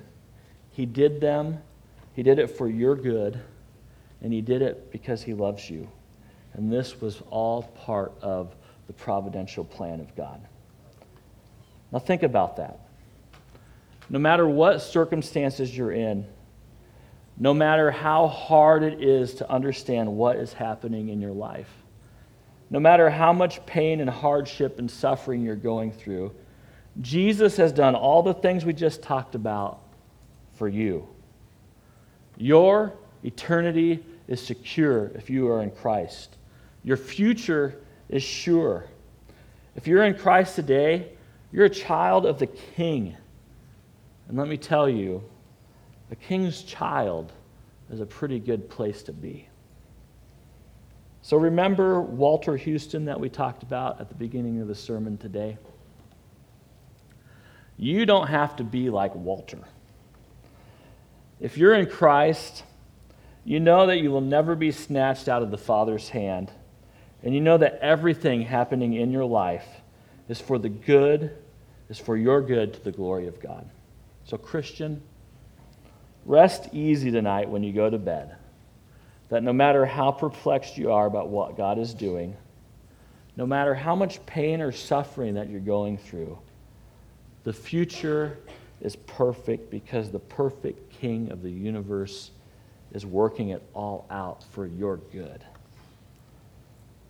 He 0.71 0.87
did 0.87 1.21
them, 1.21 1.59
He 2.15 2.23
did 2.23 2.39
it 2.39 2.47
for 2.49 2.69
your 2.69 2.95
good, 2.95 3.41
and 4.23 4.33
He 4.33 4.41
did 4.41 4.63
it 4.63 4.93
because 4.93 5.23
He 5.23 5.35
loves 5.35 5.69
you. 5.69 5.89
And 6.53 6.73
this 6.73 7.01
was 7.01 7.23
all 7.31 7.63
part 7.63 8.13
of 8.23 8.55
the 8.87 8.93
providential 8.93 9.65
plan 9.65 9.99
of 10.01 10.15
God. 10.15 10.41
Now, 11.91 11.99
think 11.99 12.23
about 12.23 12.57
that. 12.59 12.79
No 14.09 14.19
matter 14.19 14.49
what 14.49 14.81
circumstances 14.81 15.77
you're 15.77 15.93
in, 15.93 16.27
no 17.41 17.55
matter 17.55 17.91
how 17.91 18.29
hard 18.29 18.83
it 18.83 19.03
is 19.03 19.35
to 19.37 19.51
understand 19.51 20.15
what 20.15 20.37
is 20.37 20.53
happening 20.53 21.09
in 21.09 21.23
your 21.23 21.33
life, 21.33 21.71
no 22.69 22.79
matter 22.79 23.09
how 23.09 23.33
much 23.33 23.65
pain 23.65 24.03
and 24.03 24.11
hardship 24.11 24.79
and 24.79 24.91
suffering 24.91 25.43
you're 25.43 25.57
going 25.57 25.91
through, 25.91 26.31
Jesus 27.01 27.57
has 27.57 27.73
done 27.73 27.95
all 27.95 28.23
the 28.23 28.35
things 28.35 28.67
we 28.67 28.75
just 28.75 29.03
talked 29.03 29.35
about 29.35 29.81
for 30.53 30.69
you. 30.69 31.09
Your 32.37 32.93
eternity 33.25 34.05
is 34.29 34.45
secure 34.45 35.11
if 35.15 35.31
you 35.31 35.49
are 35.49 35.63
in 35.63 35.71
Christ. 35.71 36.37
Your 36.85 36.99
future 36.99 37.81
is 38.11 38.23
sure. 38.23 38.85
If 39.77 39.87
you're 39.87 40.05
in 40.05 40.15
Christ 40.15 40.57
today, 40.57 41.13
you're 41.53 41.65
a 41.65 41.71
child 41.71 42.27
of 42.27 42.39
the 42.39 42.49
King. 42.49 43.17
And 44.29 44.37
let 44.37 44.47
me 44.47 44.59
tell 44.59 44.91
you, 44.91 45.25
a 46.11 46.17
king's 46.17 46.63
child 46.63 47.33
is 47.91 48.01
a 48.01 48.07
pretty 48.07 48.39
good 48.39 48.69
place 48.69 49.03
to 49.05 49.13
be. 49.13 49.49
So 51.23 51.37
remember 51.37 52.01
Walter 52.01 52.57
Houston 52.57 53.05
that 53.05 53.21
we 53.21 53.29
talked 53.29 53.63
about 53.63 54.01
at 54.01 54.09
the 54.09 54.15
beginning 54.15 54.61
of 54.61 54.69
the 54.69 54.75
sermon 54.75 55.19
today? 55.19 55.59
You 57.77 58.07
don't 58.07 58.29
have 58.29 58.57
to 58.57 58.65
be 58.65 58.91
like 58.91 59.15
Walter. 59.15 59.61
If 61.41 61.57
you're 61.57 61.75
in 61.75 61.87
Christ, 61.87 62.65
you 63.45 63.61
know 63.61 63.87
that 63.87 63.99
you 63.99 64.11
will 64.11 64.21
never 64.21 64.55
be 64.55 64.71
snatched 64.71 65.29
out 65.29 65.43
of 65.43 65.51
the 65.51 65.59
Father's 65.59 66.11
hand. 66.11 66.51
And 67.23 67.35
you 67.35 67.41
know 67.41 67.59
that 67.59 67.79
everything 67.81 68.43
happening 68.43 68.95
in 68.95 69.11
your 69.11 69.25
life 69.25 69.67
is 70.29 70.41
for 70.41 70.59
the 70.59 70.69
good, 70.69 71.37
is 71.89 71.99
for 71.99 72.17
your 72.17 72.41
good 72.41 72.75
to 72.75 72.85
the 72.85 72.93
glory 72.93 73.27
of 73.27 73.41
God. 73.41 73.69
So, 74.25 74.37
Christian, 74.37 75.03
rest 76.25 76.69
easy 76.73 77.11
tonight 77.11 77.49
when 77.49 77.63
you 77.63 77.73
go 77.73 77.89
to 77.91 77.99
bed. 77.99 78.37
That 79.29 79.43
no 79.43 79.53
matter 79.53 79.87
how 79.87 80.11
perplexed 80.11 80.77
you 80.77 80.93
are 80.93 81.07
about 81.07 81.29
what 81.29 81.57
God 81.57 81.79
is 81.79 81.95
doing, 81.95 82.37
no 83.37 83.47
matter 83.47 83.75
how 83.75 83.95
much 83.95 84.25
pain 84.27 84.61
or 84.61 84.73
suffering 84.73 85.35
that 85.35 85.49
you're 85.49 85.61
going 85.61 85.99
through, 85.99 86.39
the 87.45 87.53
future 87.53 88.39
is 88.81 88.97
perfect 88.97 89.71
because 89.71 90.11
the 90.11 90.19
perfect 90.19 90.91
King 90.91 91.31
of 91.31 91.43
the 91.43 91.51
universe 91.51 92.31
is 92.93 93.07
working 93.07 93.51
it 93.51 93.63
all 93.75 94.07
out 94.11 94.43
for 94.53 94.67
your 94.67 94.97
good. 94.97 95.45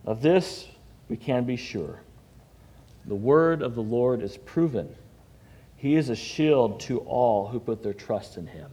Of 0.05 0.23
this 0.23 0.68
we 1.09 1.16
can 1.16 1.44
be 1.44 1.57
sure. 1.57 2.01
The 3.07 3.14
word 3.14 3.62
of 3.62 3.75
the 3.75 3.83
Lord 3.83 4.23
is 4.23 4.37
proven. 4.37 4.94
He 5.77 5.96
is 5.96 6.11
a 6.11 6.16
shield 6.16 6.81
to 6.81 6.99
all 7.01 7.49
who 7.49 7.59
put 7.59 7.83
their 7.83 7.94
trust 7.94 8.37
in 8.37 8.46
him. 8.46 8.70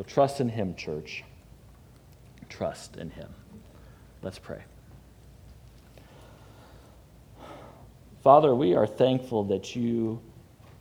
So 0.00 0.04
trust 0.04 0.40
in 0.40 0.48
him, 0.48 0.76
church. 0.76 1.24
Trust 2.48 2.96
in 2.96 3.10
him. 3.10 3.28
Let's 4.22 4.38
pray. 4.38 4.62
Father, 8.22 8.54
we 8.54 8.74
are 8.74 8.86
thankful 8.86 9.44
that 9.48 9.76
you 9.76 10.22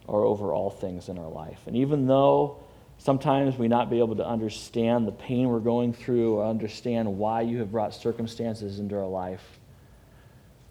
are 0.07 0.23
over 0.23 0.53
all 0.53 0.69
things 0.69 1.09
in 1.09 1.17
our 1.17 1.27
life. 1.27 1.59
And 1.67 1.75
even 1.75 2.07
though 2.07 2.63
sometimes 2.97 3.57
we 3.57 3.67
not 3.67 3.89
be 3.89 3.99
able 3.99 4.15
to 4.15 4.25
understand 4.25 5.05
the 5.05 5.11
pain 5.11 5.49
we're 5.49 5.59
going 5.59 5.91
through 5.91 6.35
or 6.35 6.45
understand 6.45 7.17
why 7.17 7.41
you 7.41 7.57
have 7.57 7.73
brought 7.73 7.93
circumstances 7.93 8.79
into 8.79 8.95
our 8.95 9.05
life, 9.05 9.59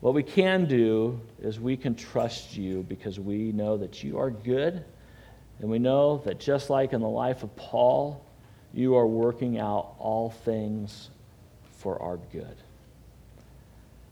what 0.00 0.14
we 0.14 0.22
can 0.22 0.64
do 0.64 1.20
is 1.42 1.60
we 1.60 1.76
can 1.76 1.94
trust 1.94 2.56
you 2.56 2.82
because 2.88 3.20
we 3.20 3.52
know 3.52 3.76
that 3.76 4.02
you 4.02 4.18
are 4.18 4.30
good. 4.30 4.86
And 5.58 5.68
we 5.68 5.78
know 5.78 6.22
that 6.24 6.40
just 6.40 6.70
like 6.70 6.94
in 6.94 7.02
the 7.02 7.08
life 7.08 7.42
of 7.42 7.54
Paul, 7.54 8.24
you 8.72 8.96
are 8.96 9.06
working 9.06 9.58
out 9.58 9.94
all 9.98 10.30
things 10.30 11.10
for 11.78 12.00
our 12.02 12.18
good. 12.32 12.56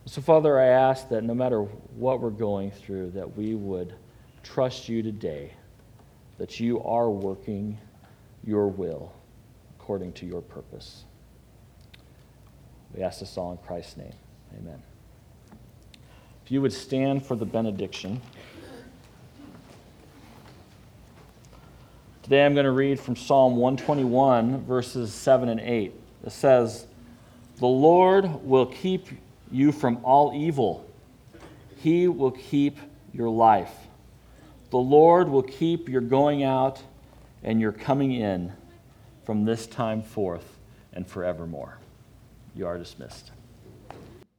So, 0.06 0.20
Father, 0.20 0.58
I 0.58 0.66
ask 0.66 1.08
that 1.08 1.24
no 1.24 1.34
matter 1.34 1.62
what 1.62 2.20
we're 2.20 2.30
going 2.30 2.70
through, 2.70 3.10
that 3.10 3.36
we 3.36 3.54
would 3.54 3.94
trust 4.42 4.88
you 4.88 5.02
today, 5.02 5.52
that 6.38 6.60
you 6.60 6.82
are 6.84 7.10
working 7.10 7.76
your 8.44 8.68
will 8.68 9.12
according 9.78 10.12
to 10.12 10.26
your 10.26 10.42
purpose. 10.42 11.04
We 12.94 13.02
ask 13.02 13.20
this 13.20 13.36
all 13.36 13.52
in 13.52 13.58
Christ's 13.58 13.96
name. 13.96 14.14
Amen. 14.58 14.82
If 16.44 16.52
you 16.52 16.62
would 16.62 16.72
stand 16.72 17.26
for 17.26 17.34
the 17.34 17.44
benediction. 17.44 18.20
Today 22.26 22.44
I'm 22.44 22.54
going 22.54 22.64
to 22.64 22.72
read 22.72 22.98
from 22.98 23.14
Psalm 23.14 23.54
121, 23.54 24.64
verses 24.64 25.14
7 25.14 25.48
and 25.48 25.60
8. 25.60 25.94
It 26.24 26.32
says, 26.32 26.88
The 27.60 27.68
Lord 27.68 28.44
will 28.44 28.66
keep 28.66 29.06
you 29.52 29.70
from 29.70 30.04
all 30.04 30.32
evil. 30.34 30.84
He 31.76 32.08
will 32.08 32.32
keep 32.32 32.78
your 33.12 33.28
life. 33.28 33.70
The 34.70 34.76
Lord 34.76 35.28
will 35.28 35.44
keep 35.44 35.88
your 35.88 36.00
going 36.00 36.42
out 36.42 36.82
and 37.44 37.60
your 37.60 37.70
coming 37.70 38.10
in 38.10 38.52
from 39.22 39.44
this 39.44 39.68
time 39.68 40.02
forth 40.02 40.58
and 40.92 41.06
forevermore. 41.06 41.78
You 42.56 42.66
are 42.66 42.76
dismissed. 42.76 43.30